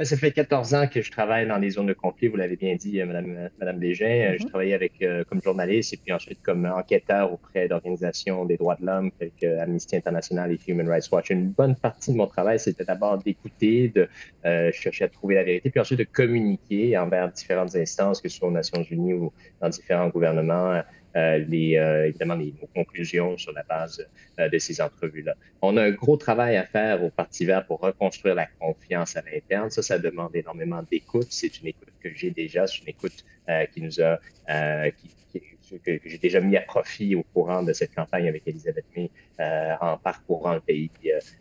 Ça 0.02 0.16
fait 0.16 0.32
14 0.32 0.72
ans 0.74 0.86
que 0.86 1.02
je 1.02 1.10
travaille 1.10 1.46
dans 1.46 1.58
les 1.58 1.70
zones 1.70 1.86
de 1.86 1.92
conflit, 1.92 2.28
vous 2.28 2.36
l'avez 2.36 2.56
bien 2.56 2.74
dit, 2.74 3.02
Madame, 3.04 3.50
Madame 3.58 3.78
Bégin. 3.78 4.06
Euh, 4.06 4.36
je 4.38 4.44
mhm. 4.44 4.48
travaillais 4.48 4.72
avec, 4.72 4.92
euh, 5.02 5.24
comme 5.24 5.42
journaliste 5.42 5.92
et 5.92 5.98
puis 5.98 6.10
ensuite 6.10 6.40
comme 6.42 6.64
enquêteur 6.64 7.30
auprès 7.30 7.68
d'organisations 7.68 8.46
des 8.46 8.56
droits 8.56 8.76
de 8.76 8.86
l'homme 8.86 9.10
telles 9.18 9.32
que 9.38 9.58
Amnesty 9.58 9.96
International 9.96 10.50
et 10.52 10.58
Human 10.66 10.88
Rights 10.88 11.10
Watch. 11.12 11.28
Une 11.28 11.50
bonne 11.50 11.76
partie 11.76 12.12
de 12.12 12.16
mon 12.16 12.26
travail, 12.26 12.58
c'était 12.58 12.84
d'abord 12.84 13.18
d'écouter, 13.18 13.88
de 13.94 14.08
euh, 14.46 14.72
chercher 14.72 15.04
à 15.04 15.08
trouver 15.08 15.34
la 15.34 15.44
vérité, 15.44 15.68
puis 15.68 15.80
ensuite 15.80 15.98
de 15.98 16.04
communiquer 16.04 16.96
envers 16.96 17.30
différentes 17.30 17.76
instances, 17.76 18.22
que 18.22 18.30
ce 18.30 18.38
soit 18.38 18.48
aux 18.48 18.52
Nations 18.52 18.82
Unies 18.82 19.12
ou 19.12 19.32
dans 19.60 19.68
différents 19.68 20.08
gouvernements, 20.08 20.72
euh, 20.72 20.82
les, 21.14 21.76
euh, 21.76 22.06
évidemment 22.06 22.34
les, 22.34 22.54
nos 22.60 22.68
conclusions 22.68 23.36
sur 23.36 23.52
la 23.52 23.62
base 23.62 24.06
euh, 24.38 24.48
de 24.48 24.58
ces 24.58 24.80
entrevues-là. 24.80 25.34
On 25.62 25.76
a 25.76 25.82
un 25.82 25.90
gros 25.90 26.16
travail 26.16 26.56
à 26.56 26.64
faire 26.64 27.02
au 27.02 27.10
Parti 27.10 27.44
vert 27.44 27.66
pour 27.66 27.80
reconstruire 27.80 28.34
la 28.34 28.46
confiance 28.46 29.16
à 29.16 29.22
l'interne. 29.22 29.70
Ça, 29.70 29.82
ça 29.82 29.98
demande 29.98 30.34
énormément 30.34 30.82
d'écoute. 30.90 31.28
C'est 31.30 31.60
une 31.60 31.68
écoute 31.68 31.88
que 32.02 32.10
j'ai 32.14 32.30
déjà, 32.30 32.66
c'est 32.66 32.82
une 32.82 32.88
écoute 32.88 33.24
qui 33.72 33.82
nous 33.82 34.00
a, 34.00 34.20
qui, 34.90 35.40
que, 35.84 35.98
j'ai 36.04 36.18
déjà 36.18 36.40
mis 36.40 36.56
à 36.56 36.60
profit 36.60 37.16
au 37.16 37.24
courant 37.34 37.64
de 37.64 37.72
cette 37.72 37.92
campagne 37.92 38.28
avec 38.28 38.46
Elisabeth 38.46 38.84
May 38.96 39.10
en 39.80 39.98
parcourant 39.98 40.54
le 40.54 40.60
pays 40.60 40.90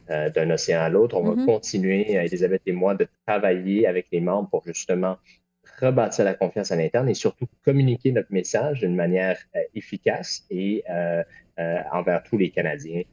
d'un 0.07 0.49
océan 0.49 0.81
à 0.81 0.89
l'autre. 0.89 1.15
On 1.15 1.23
va 1.23 1.35
mm-hmm. 1.35 1.45
continuer, 1.45 2.13
Elisabeth 2.13 2.63
et 2.65 2.71
moi, 2.71 2.95
de 2.95 3.07
travailler 3.27 3.85
avec 3.85 4.07
les 4.11 4.21
membres 4.21 4.49
pour 4.49 4.63
justement 4.65 5.17
rebâtir 5.79 6.25
la 6.25 6.33
confiance 6.33 6.71
à 6.71 6.75
l'interne 6.75 7.09
et 7.09 7.13
surtout 7.13 7.47
communiquer 7.63 8.11
notre 8.11 8.31
message 8.31 8.79
d'une 8.79 8.95
manière 8.95 9.37
euh, 9.55 9.59
efficace 9.75 10.45
et 10.49 10.83
euh, 10.89 11.23
euh, 11.59 11.79
envers 11.91 12.23
tous 12.23 12.37
les 12.37 12.49
Canadiens 12.49 13.03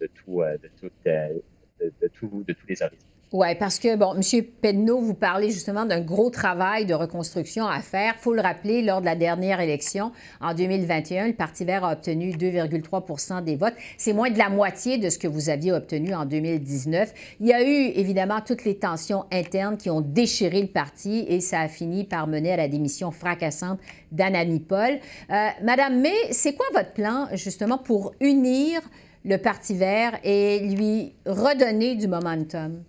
de, 0.00 0.06
tout, 0.06 0.42
de, 0.42 0.70
tout, 0.80 0.90
de, 1.04 1.42
de 1.90 2.08
tous 2.52 2.66
les 2.68 2.82
horizons. 2.82 3.15
Oui, 3.32 3.48
parce 3.58 3.80
que, 3.80 3.96
bon, 3.96 4.14
M. 4.14 4.44
Pedneau, 4.62 5.00
vous 5.00 5.14
parlez 5.14 5.50
justement 5.50 5.84
d'un 5.84 6.00
gros 6.00 6.30
travail 6.30 6.86
de 6.86 6.94
reconstruction 6.94 7.66
à 7.66 7.80
faire. 7.80 8.14
Il 8.16 8.22
faut 8.22 8.32
le 8.32 8.40
rappeler, 8.40 8.82
lors 8.82 9.00
de 9.00 9.06
la 9.06 9.16
dernière 9.16 9.60
élection, 9.60 10.12
en 10.40 10.54
2021, 10.54 11.26
le 11.26 11.32
Parti 11.32 11.64
vert 11.64 11.84
a 11.84 11.94
obtenu 11.94 12.30
2,3% 12.30 13.42
des 13.42 13.56
votes. 13.56 13.74
C'est 13.98 14.12
moins 14.12 14.30
de 14.30 14.38
la 14.38 14.48
moitié 14.48 14.98
de 14.98 15.10
ce 15.10 15.18
que 15.18 15.26
vous 15.26 15.48
aviez 15.48 15.72
obtenu 15.72 16.14
en 16.14 16.24
2019. 16.24 17.12
Il 17.40 17.48
y 17.48 17.52
a 17.52 17.62
eu, 17.62 17.90
évidemment, 17.96 18.40
toutes 18.46 18.64
les 18.64 18.78
tensions 18.78 19.24
internes 19.32 19.76
qui 19.76 19.90
ont 19.90 20.02
déchiré 20.02 20.62
le 20.62 20.68
parti 20.68 21.26
et 21.28 21.40
ça 21.40 21.58
a 21.62 21.68
fini 21.68 22.04
par 22.04 22.28
mener 22.28 22.52
à 22.52 22.56
la 22.56 22.68
démission 22.68 23.10
fracassante 23.10 23.80
d'Anani 24.12 24.60
Paul. 24.60 25.00
Euh, 25.30 25.48
Madame 25.64 26.00
May, 26.00 26.14
c'est 26.30 26.54
quoi 26.54 26.66
votre 26.72 26.92
plan, 26.92 27.26
justement, 27.32 27.78
pour 27.78 28.14
unir 28.20 28.82
le 29.24 29.38
Parti 29.38 29.74
vert 29.74 30.16
et 30.22 30.60
lui 30.60 31.16
redonner 31.26 31.96
du 31.96 32.06
momentum? 32.06 32.84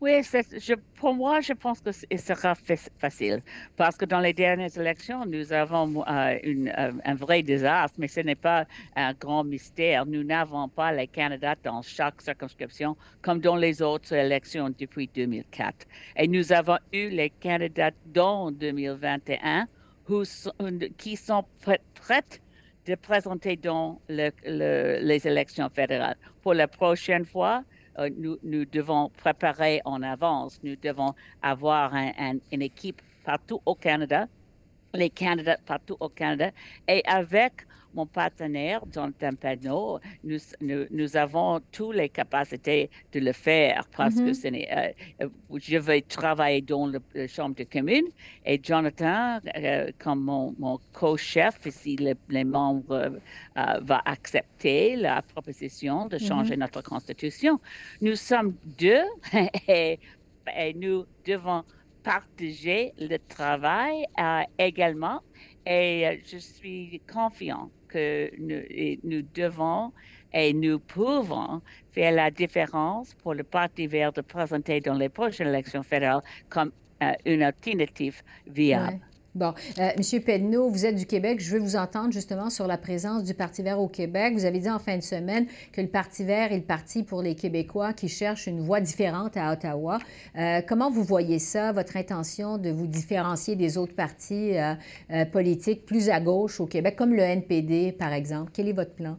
Oui, 0.00 0.12
pour 0.94 1.12
moi, 1.12 1.42
je 1.42 1.52
pense 1.52 1.80
que 1.80 1.92
ce 1.92 2.06
sera 2.16 2.54
facile 2.54 3.40
parce 3.76 3.98
que 3.98 4.06
dans 4.06 4.20
les 4.20 4.32
dernières 4.32 4.74
élections, 4.78 5.26
nous 5.26 5.52
avons 5.52 6.02
euh, 6.06 6.38
euh, 6.46 6.92
un 7.04 7.14
vrai 7.14 7.42
désastre, 7.42 7.98
mais 8.00 8.08
ce 8.08 8.20
n'est 8.20 8.34
pas 8.34 8.64
un 8.96 9.12
grand 9.12 9.44
mystère. 9.44 10.06
Nous 10.06 10.24
n'avons 10.24 10.70
pas 10.70 10.90
les 10.90 11.06
candidats 11.06 11.54
dans 11.62 11.82
chaque 11.82 12.22
circonscription 12.22 12.96
comme 13.20 13.40
dans 13.40 13.56
les 13.56 13.82
autres 13.82 14.14
élections 14.14 14.70
depuis 14.78 15.10
2004. 15.14 15.86
Et 16.16 16.26
nous 16.26 16.50
avons 16.50 16.78
eu 16.94 17.10
les 17.10 17.28
candidats 17.28 17.90
dans 18.06 18.50
2021 18.52 19.66
qui 20.96 21.16
sont 21.16 21.44
prêts 21.60 22.22
de 22.86 22.94
présenter 22.94 23.56
dans 23.56 24.00
les 24.08 25.26
élections 25.26 25.68
fédérales. 25.68 26.16
Pour 26.42 26.54
la 26.54 26.66
prochaine 26.66 27.26
fois, 27.26 27.64
nous, 28.16 28.38
nous, 28.42 28.64
devons 28.64 29.10
préparer 29.16 29.80
en 29.84 30.02
avance. 30.02 30.60
Nous 30.62 30.76
devons 30.76 31.14
avoir 31.42 31.92
une 31.94 32.62
équipe 32.62 33.00
partout 33.24 33.60
au 33.66 33.74
Canada 33.74 34.26
les 34.94 35.10
candidats 35.10 35.58
partout 35.66 35.96
au 36.00 36.08
Canada 36.08 36.50
et 36.88 37.02
avec 37.06 37.66
mon 37.94 38.06
partenaire, 38.06 38.82
Jonathan 38.92 39.30
Pedno, 39.34 40.00
nous, 40.24 40.38
nous, 40.90 41.16
avons 41.16 41.60
toutes 41.72 41.96
les 41.96 42.08
capacités 42.08 42.90
de 43.12 43.20
le 43.20 43.32
faire 43.32 43.84
parce 43.96 44.14
que 44.14 44.30
mm-hmm. 44.30 44.94
euh, 45.20 45.28
je 45.56 45.76
vais 45.76 46.02
travailler 46.02 46.60
dans 46.62 46.86
la 46.86 47.26
Chambre 47.26 47.56
de 47.56 47.64
commune 47.64 48.06
et 48.44 48.60
Jonathan, 48.62 49.40
euh, 49.56 49.90
comme 49.98 50.24
mon, 50.24 50.54
mon 50.58 50.78
co-chef, 50.92 51.58
si 51.68 51.96
les 51.96 52.44
membres 52.44 53.12
euh, 53.56 53.80
vont 53.82 54.00
accepter 54.04 54.96
la 54.96 55.22
proposition 55.22 56.06
de 56.06 56.18
changer 56.18 56.54
mm-hmm. 56.54 56.60
notre 56.60 56.82
constitution, 56.82 57.60
nous 58.00 58.16
sommes 58.16 58.54
deux 58.78 59.04
et, 59.68 59.98
et 60.56 60.74
nous 60.74 61.06
devons 61.26 61.64
partager 62.02 62.92
le 62.98 63.18
travail 63.28 64.06
également 64.58 65.20
et 65.66 66.20
je 66.24 66.38
suis 66.38 67.00
confiant 67.12 67.70
que 67.90 68.30
nous, 68.38 69.22
devons 69.34 69.92
et 70.32 70.52
nous 70.52 70.78
pouvons 70.78 71.60
faire 71.92 72.12
la 72.12 72.30
différence 72.30 73.14
pour 73.14 73.34
le 73.34 73.42
Parti 73.42 73.86
vert 73.86 74.12
de 74.12 74.20
présenter 74.20 74.80
dans 74.80 74.94
les 74.94 75.08
prochaines 75.08 75.48
élections 75.48 75.82
fédérales 75.82 76.22
comme 76.48 76.70
euh, 77.02 77.12
une 77.24 77.42
alternative 77.42 78.22
viable. 78.46 79.00
Bon, 79.36 79.54
euh, 79.78 79.90
Monsieur 79.96 80.18
Pedneau, 80.18 80.68
vous 80.68 80.86
êtes 80.86 80.96
du 80.96 81.06
Québec. 81.06 81.38
Je 81.38 81.52
veux 81.52 81.60
vous 81.60 81.76
entendre 81.76 82.12
justement 82.12 82.50
sur 82.50 82.66
la 82.66 82.76
présence 82.76 83.22
du 83.22 83.32
Parti 83.32 83.62
vert 83.62 83.78
au 83.78 83.86
Québec. 83.86 84.32
Vous 84.34 84.44
avez 84.44 84.58
dit 84.58 84.68
en 84.68 84.80
fin 84.80 84.96
de 84.96 85.02
semaine 85.02 85.46
que 85.72 85.80
le 85.80 85.86
Parti 85.86 86.24
vert 86.24 86.50
est 86.50 86.56
le 86.56 86.64
parti 86.64 87.04
pour 87.04 87.22
les 87.22 87.36
Québécois 87.36 87.92
qui 87.92 88.08
cherchent 88.08 88.48
une 88.48 88.60
voie 88.60 88.80
différente 88.80 89.36
à 89.36 89.52
Ottawa. 89.52 90.00
Euh, 90.36 90.62
comment 90.66 90.90
vous 90.90 91.04
voyez 91.04 91.38
ça, 91.38 91.70
votre 91.70 91.96
intention 91.96 92.58
de 92.58 92.70
vous 92.70 92.88
différencier 92.88 93.54
des 93.54 93.78
autres 93.78 93.94
partis 93.94 94.56
euh, 94.58 95.24
politiques 95.26 95.86
plus 95.86 96.10
à 96.10 96.18
gauche 96.18 96.58
au 96.58 96.66
Québec, 96.66 96.96
comme 96.96 97.14
le 97.14 97.22
NPD, 97.22 97.92
par 97.92 98.12
exemple? 98.12 98.50
Quel 98.52 98.66
est 98.66 98.72
votre 98.72 98.94
plan 98.94 99.16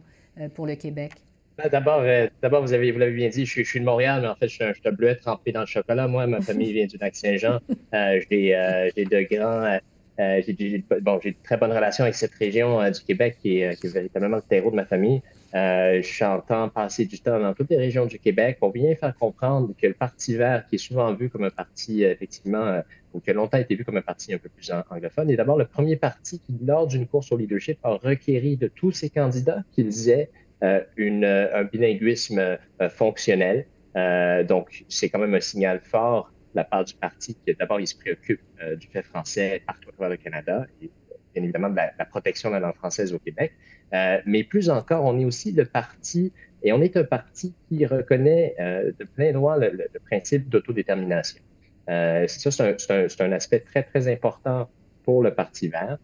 pour 0.54 0.66
le 0.66 0.74
Québec? 0.74 1.12
Ben, 1.56 1.70
d'abord, 1.70 2.02
d'abord, 2.42 2.62
vous 2.62 2.74
avez, 2.74 2.92
vous 2.92 2.98
l'avez 2.98 3.12
bien 3.12 3.28
dit, 3.30 3.46
je, 3.46 3.62
suis 3.62 3.80
de 3.80 3.84
Montréal, 3.84 4.20
mais 4.22 4.28
en 4.28 4.34
fait, 4.34 4.48
je 4.48 4.54
suis 4.54 4.64
un, 4.64 4.72
je 4.72 4.90
bleuet 4.90 5.16
trempé 5.16 5.52
dans 5.52 5.60
le 5.60 5.66
chocolat. 5.66 6.06
Moi, 6.06 6.26
ma 6.26 6.42
famille 6.42 6.72
vient 6.72 6.86
du 6.86 6.98
Lac-Saint-Jean. 6.98 7.60
j'ai, 7.92 8.90
j'ai 8.94 9.04
de 9.04 9.34
grands 9.34 9.78
euh, 10.20 10.42
j'ai 10.46 10.84
j'ai 11.22 11.36
très 11.42 11.56
bonne 11.56 11.72
relation 11.72 12.04
avec 12.04 12.14
cette 12.14 12.34
région 12.34 12.80
euh, 12.80 12.90
du 12.90 13.00
Québec 13.00 13.38
qui 13.40 13.58
est, 13.58 13.80
qui 13.80 13.86
est, 13.86 13.90
véritablement 13.90 14.36
le 14.36 14.42
terreau 14.42 14.70
de 14.70 14.76
ma 14.76 14.84
famille. 14.84 15.22
Euh, 15.54 16.02
J'entends 16.02 16.68
passer 16.68 17.06
du 17.06 17.18
temps 17.20 17.40
dans 17.40 17.54
toutes 17.54 17.70
les 17.70 17.78
régions 17.78 18.04
du 18.04 18.18
Québec 18.18 18.58
pour 18.60 18.72
bien 18.72 18.94
faire 18.94 19.14
comprendre 19.16 19.74
que 19.80 19.86
le 19.86 19.94
Parti 19.94 20.34
vert, 20.34 20.66
qui 20.68 20.74
est 20.74 20.78
souvent 20.78 21.14
vu 21.14 21.30
comme 21.30 21.44
un 21.44 21.50
parti, 21.50 22.04
euh, 22.04 22.12
effectivement, 22.12 22.82
ou 23.14 23.20
qui 23.20 23.30
a 23.30 23.32
longtemps 23.32 23.58
été 23.58 23.74
vu 23.74 23.84
comme 23.84 23.96
un 23.96 24.02
parti 24.02 24.34
un 24.34 24.38
peu 24.38 24.48
plus 24.50 24.70
anglophone, 24.90 25.30
est 25.30 25.36
d'abord 25.36 25.58
le 25.58 25.66
premier 25.66 25.96
parti 25.96 26.40
qui, 26.40 26.58
lors 26.64 26.86
d'une 26.86 27.06
course 27.06 27.32
au 27.32 27.36
leadership, 27.36 27.78
a 27.82 27.94
requéri 27.94 28.56
de 28.56 28.68
tous 28.68 28.92
ses 28.92 29.10
candidats 29.10 29.62
qu'ils 29.72 30.10
aient 30.10 30.30
un 30.62 31.64
bilinguisme 31.64 32.58
fonctionnel. 32.90 33.66
donc, 34.46 34.84
c'est 34.88 35.08
quand 35.10 35.18
même 35.18 35.34
un 35.34 35.40
signal 35.40 35.80
fort 35.82 36.32
la 36.54 36.64
part 36.64 36.84
du 36.84 36.94
parti 36.94 37.34
qui, 37.34 37.54
d'abord, 37.54 37.80
il 37.80 37.86
se 37.86 37.96
préoccupe 37.96 38.40
euh, 38.62 38.76
du 38.76 38.86
fait 38.88 39.02
français 39.02 39.62
partout 39.66 39.88
à 39.88 39.92
travers 39.92 40.10
le 40.10 40.16
Canada 40.16 40.66
et 40.80 40.90
bien 41.34 41.42
évidemment 41.44 41.70
de 41.70 41.76
la, 41.76 42.04
protection 42.04 42.50
de 42.50 42.54
la 42.54 42.60
langue 42.60 42.74
française 42.74 43.14
au 43.14 43.18
Québec. 43.18 43.52
Euh, 43.94 44.20
mais 44.26 44.44
plus 44.44 44.68
encore, 44.68 45.04
on 45.04 45.18
est 45.18 45.24
aussi 45.24 45.52
le 45.52 45.64
parti, 45.64 46.32
et 46.62 46.72
on 46.72 46.82
est 46.82 46.96
un 46.96 47.04
parti 47.04 47.54
qui 47.68 47.86
reconnaît 47.86 48.54
euh, 48.60 48.92
de 48.98 49.04
plein 49.04 49.32
droit 49.32 49.56
le, 49.56 49.88
principe 50.04 50.48
d'autodétermination. 50.48 51.42
Ça, 51.86 52.26
c'est 52.26 53.20
un, 53.20 53.32
aspect 53.32 53.60
très, 53.60 53.82
très 53.82 54.08
important 54.08 54.70
pour 55.04 55.22
le 55.22 55.34
Parti 55.34 55.68
vert. 55.68 55.98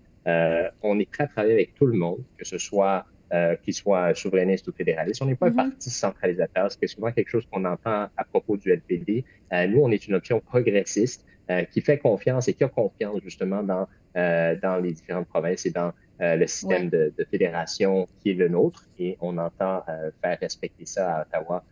on 0.83 0.99
est 0.99 1.09
prêt 1.11 1.25
à 1.25 1.27
travailler 1.29 1.55
avec 1.55 1.75
tout 1.75 1.87
le 1.87 1.97
monde, 1.97 2.19
que 2.37 2.45
ce 2.45 2.59
soit 2.59 3.07
euh, 3.33 3.57
qu'il 3.57 3.75
soit 3.75 4.15
souverainiste 4.15 4.67
ou 4.69 4.73
fédéraliste. 4.73 5.21
On 5.21 5.27
n'est 5.27 5.35
pas 5.35 5.49
un 5.49 5.51
mm-hmm. 5.51 5.57
parti 5.71 5.91
centralisateur, 5.91 6.73
ce 6.73 6.79
qui 6.79 6.87
est 6.87 6.89
souvent 6.89 7.13
quelque 7.13 7.29
chose 7.29 7.47
qu'on 7.51 7.65
entend 7.67 8.09
à 8.17 8.25
propos 8.25 8.57
du 8.57 8.73
LPD. 8.73 9.25
Euh, 9.53 9.67
nous, 9.67 9.81
on 9.83 9.91
est 9.91 10.09
une 10.09 10.15
option 10.15 10.41
progressiste 10.41 11.27
euh, 11.51 11.65
qui 11.65 11.83
fait 11.83 11.99
confiance 11.99 12.49
et 12.49 12.55
qui 12.55 12.65
a 12.65 12.69
confiance 12.69 13.21
justement 13.23 13.63
dans, 13.63 13.87
euh, 14.17 14.57
dans 14.63 14.79
les 14.79 14.93
différentes 14.93 15.29
provinces 15.29 15.67
et 15.67 15.71
dans 15.71 15.93
le 16.21 16.47
système 16.49 16.89
de, 16.89 17.13
de, 17.17 17.25
fédération 17.31 18.09
qui 18.21 18.31
est 18.31 18.35
le 18.35 18.49
nôtre. 18.49 18.89
Et 18.99 19.17
on 19.21 19.39
entend 19.39 19.85
faire 20.21 20.39
respecter 20.41 20.85
ça 20.85 21.19
à 21.19 21.23
Ottawa. 21.23 21.63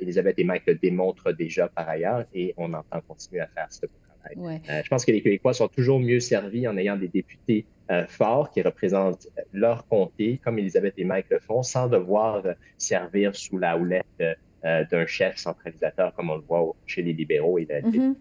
Elisabeth 0.00 0.36
et 0.38 0.44
Mike 0.44 0.64
le 0.66 0.74
démontrent 0.74 1.30
déjà 1.30 1.68
par 1.68 1.88
ailleurs 1.88 2.24
et 2.34 2.54
on 2.56 2.72
entend 2.72 3.00
continuer 3.06 3.42
à 3.42 3.46
faire 3.46 3.68
ce 3.70 3.86
travail. 3.86 4.60
je 4.82 4.88
pense 4.88 5.04
que 5.04 5.12
les 5.12 5.22
Québécois 5.22 5.54
sont 5.54 5.68
toujours 5.68 6.00
mieux 6.00 6.18
servis 6.18 6.66
en 6.66 6.76
ayant 6.76 6.96
des 6.96 7.06
députés 7.06 7.66
euh, 7.90 8.06
forts 8.06 8.50
qui 8.50 8.62
représentent 8.62 9.28
leur 9.52 9.86
comté, 9.86 10.40
comme 10.42 10.58
Elisabeth 10.58 10.94
et 10.96 11.04
Mike 11.04 11.26
le 11.28 11.38
font, 11.38 11.62
sans 11.62 11.86
devoir 11.86 12.42
servir 12.78 13.36
sous 13.36 13.58
la 13.58 13.76
houlette 13.76 14.06
euh, 14.20 14.84
d'un 14.90 15.04
chef 15.04 15.36
centralisateur 15.36 16.14
comme 16.14 16.30
on 16.30 16.36
le 16.36 16.42
voit 16.48 16.74
chez 16.86 17.02
les 17.02 17.12
libéraux 17.12 17.58
et 17.58 17.66
la 17.68 17.82
mm 17.82 18.14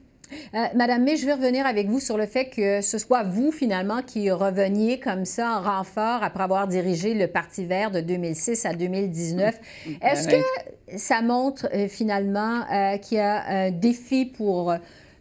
Madame 0.73 1.03
May, 1.03 1.15
je 1.15 1.25
vais 1.25 1.33
revenir 1.33 1.65
avec 1.65 1.87
vous 1.87 1.99
sur 1.99 2.17
le 2.17 2.25
fait 2.25 2.49
que 2.49 2.81
ce 2.81 2.97
soit 2.97 3.23
vous, 3.23 3.51
finalement, 3.51 4.01
qui 4.01 4.31
reveniez 4.31 4.99
comme 4.99 5.25
ça 5.25 5.59
en 5.59 5.61
renfort 5.61 6.23
après 6.23 6.43
avoir 6.43 6.67
dirigé 6.67 7.13
le 7.13 7.27
Parti 7.27 7.65
vert 7.65 7.91
de 7.91 8.01
2006 8.01 8.65
à 8.65 8.73
2019. 8.73 9.59
Est-ce 10.01 10.27
que 10.27 10.97
ça 10.97 11.21
montre 11.21 11.67
finalement 11.87 12.65
qu'il 13.01 13.17
y 13.17 13.21
a 13.21 13.43
un 13.47 13.71
défi 13.71 14.25
pour, 14.25 14.73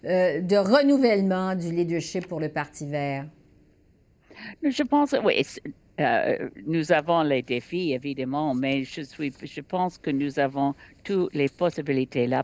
de 0.02 0.56
renouvellement 0.56 1.56
du 1.56 1.70
leadership 1.70 2.26
pour 2.26 2.40
le 2.40 2.48
Parti 2.48 2.86
vert? 2.86 3.26
Je 4.62 4.82
pense, 4.82 5.14
oui, 5.24 5.42
euh, 6.00 6.48
nous 6.66 6.92
avons 6.92 7.22
les 7.22 7.42
défis, 7.42 7.92
évidemment, 7.92 8.54
mais 8.54 8.84
je, 8.84 9.02
suis, 9.02 9.32
je 9.42 9.60
pense 9.60 9.98
que 9.98 10.10
nous 10.10 10.38
avons 10.38 10.74
toutes 11.04 11.34
les 11.34 11.48
possibilités. 11.48 12.26
La 12.26 12.42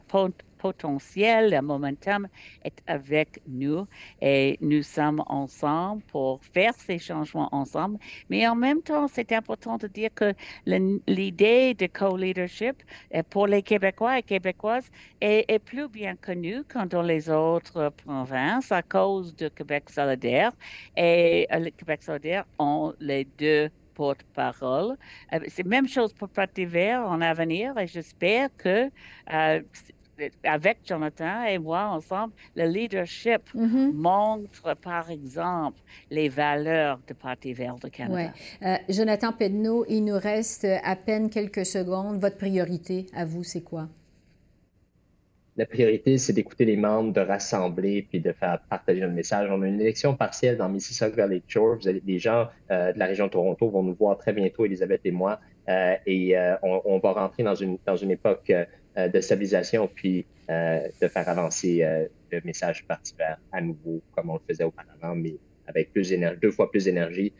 potentiel, 0.59 1.51
le 1.51 1.63
momentum 1.63 2.29
est 2.65 2.79
avec 2.87 3.41
nous 3.47 3.87
et 4.21 4.59
nous 4.61 4.83
sommes 4.83 5.23
ensemble 5.27 6.03
pour 6.03 6.45
faire 6.45 6.75
ces 6.75 6.99
changements 6.99 7.49
ensemble. 7.53 7.99
Mais 8.29 8.47
en 8.47 8.55
même 8.55 8.83
temps, 8.83 9.09
c'est 9.09 9.33
important 9.33 9.79
de 9.79 9.87
dire 9.87 10.11
que 10.15 10.35
l'idée 10.67 11.75
de 11.75 11.87
co-leadership 11.87 12.77
euh, 13.15 13.23
pour 13.31 13.47
les 13.47 13.63
Québécois 13.63 14.19
et 14.19 14.23
Québécoises 14.23 14.91
est, 15.21 15.59
plus 15.65 15.89
bien 15.89 16.15
connue 16.17 16.63
que 16.65 16.87
dans 16.87 17.03
les 17.03 17.29
autres 17.31 17.91
provinces 18.05 18.71
à 18.73 18.83
cause 18.83 19.35
de 19.37 19.49
Québec 19.49 19.91
solidaire. 19.91 20.53
Et 20.97 21.47
euh, 21.53 21.59
le 21.59 21.71
Québec 21.71 22.03
solidaire 22.03 22.45
ont 22.59 22.93
les 23.01 23.25
deux 23.39 23.71
porte-parole. 23.95 24.97
Euh, 25.33 25.41
c'est 25.49 25.65
la 25.65 25.69
même 25.69 25.89
chose 25.89 26.13
pour 26.13 26.29
Parti 26.29 26.65
vert 26.65 27.03
en 27.03 27.21
avenir 27.21 27.77
et 27.79 27.87
j'espère 27.87 28.49
que 28.57 28.91
avec 30.45 30.79
Jonathan 30.85 31.45
et 31.45 31.59
moi 31.59 31.87
ensemble, 31.87 32.33
le 32.57 32.67
leadership 32.67 33.43
mm-hmm. 33.55 33.93
montre, 33.93 34.77
par 34.77 35.11
exemple, 35.11 35.81
les 36.11 36.29
valeurs 36.29 36.99
du 37.07 37.15
Parti 37.15 37.53
vert 37.53 37.77
de 37.77 37.89
Canada. 37.89 38.33
Euh, 38.63 38.77
Jonathan 38.89 39.33
Pedneau, 39.33 39.85
il 39.89 40.05
nous 40.05 40.19
reste 40.19 40.67
à 40.83 40.97
peine 40.97 41.31
quelques 41.31 41.67
secondes. 41.67 42.21
Votre 42.21 42.37
priorité 42.37 43.07
à 43.15 43.25
vous, 43.25 43.45
c'est 43.45 43.63
quoi? 43.63 43.89
La 45.57 45.67
priorité, 45.67 46.19
c'est 46.19 46.33
d'écouter 46.33 46.65
les 46.65 46.77
membres, 46.77 47.13
de 47.13 47.21
rassembler 47.21 48.07
puis 48.09 48.21
de 48.21 48.31
faire 48.31 48.61
partager 48.71 49.01
notre 49.01 49.15
message. 49.15 49.49
On 49.51 49.61
a 49.63 49.67
une 49.67 49.81
élection 49.81 50.15
partielle 50.15 50.57
dans 50.57 50.69
Mississauga 50.69 51.27
Lake 51.27 51.43
Shore. 51.49 51.79
Vous 51.81 51.89
avez, 51.89 52.01
des 52.01 52.21
gens 52.21 52.47
euh, 52.71 52.93
de 52.93 52.99
la 52.99 53.07
région 53.07 53.27
de 53.27 53.33
Toronto 53.33 53.69
vont 53.69 53.83
nous 53.83 53.95
voir 53.95 54.17
très 54.19 54.33
bientôt, 54.33 54.65
Elisabeth 54.65 55.01
et 55.05 55.11
moi, 55.11 55.41
euh, 55.69 55.97
et 56.07 56.37
on, 56.63 56.81
on, 56.85 56.99
va 57.01 57.13
rentrer 57.13 57.43
dans 57.43 57.57
une, 57.57 57.77
dans 57.85 57.97
une 57.97 58.13
époque 58.13 58.49
euh, 58.51 58.65
de 59.07 59.21
stabilisation, 59.21 59.89
puis 59.95 60.27
euh, 60.51 60.81
de 61.01 61.09
faire 61.09 61.29
avancer 61.29 61.83
euh, 61.83 62.07
le 62.33 62.41
message 62.45 62.85
Parti 62.87 63.15
vert 63.17 63.39
à 63.53 63.61
nouveau, 63.61 64.01
comme 64.13 64.31
on 64.31 64.35
le 64.35 64.41
faisait 64.49 64.65
auparavant, 64.65 65.15
mais 65.15 65.37
avec 65.67 65.93
plus 65.93 66.13
deux 66.41 66.51
fois 66.51 66.71
plus 66.71 66.85
d'énergie 66.85 67.33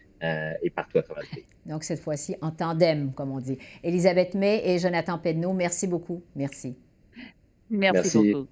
et 0.63 0.71
partout 0.71 0.99
à 0.99 1.03
travers 1.03 1.23
le 1.31 1.37
pays. 1.37 1.45
Donc, 1.65 1.85
cette 1.85 2.01
fois-ci, 2.01 2.35
en 2.43 2.51
tandem, 2.51 3.13
comme 3.13 3.31
on 3.31 3.39
dit. 3.39 3.57
Elisabeth 3.85 4.35
May 4.35 4.61
et 4.65 4.79
Jonathan 4.79 5.17
Pedneau, 5.17 5.53
merci 5.53 5.87
beaucoup. 5.87 6.23
Merci. 6.35 6.77
Merci, 7.71 8.19
merci. 8.19 8.33
beaucoup. 8.33 8.49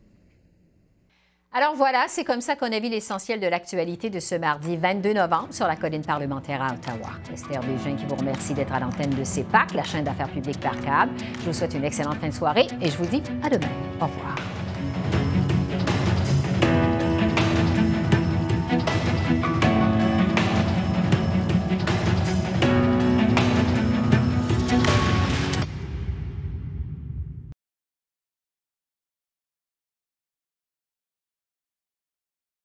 Alors 1.57 1.75
voilà, 1.75 2.05
c'est 2.07 2.23
comme 2.23 2.43
ça 2.43 2.55
qu'on 2.55 2.71
a 2.71 2.79
vu 2.79 2.91
l'essentiel 2.91 3.41
de 3.41 3.47
l'actualité 3.47 4.11
de 4.11 4.21
ce 4.21 4.35
mardi 4.35 4.77
22 4.77 5.15
novembre 5.15 5.49
sur 5.53 5.67
la 5.67 5.75
colline 5.75 6.05
parlementaire 6.05 6.61
à 6.61 6.75
Ottawa. 6.75 7.09
Esther 7.33 7.63
Bégin 7.63 7.97
qui 7.97 8.05
vous 8.05 8.17
remercie 8.17 8.53
d'être 8.53 8.75
à 8.75 8.81
l'antenne 8.81 9.15
de 9.15 9.25
CEPAC, 9.25 9.73
la 9.73 9.83
chaîne 9.83 10.05
d'affaires 10.05 10.29
publiques 10.29 10.61
par 10.61 10.79
câble. 10.83 11.13
Je 11.41 11.47
vous 11.47 11.55
souhaite 11.55 11.73
une 11.73 11.85
excellente 11.85 12.19
fin 12.19 12.29
de 12.29 12.35
soirée 12.35 12.67
et 12.83 12.91
je 12.91 12.97
vous 12.99 13.07
dis 13.07 13.23
à 13.43 13.49
demain. 13.49 13.71
Au 14.03 14.05
revoir. 14.05 14.35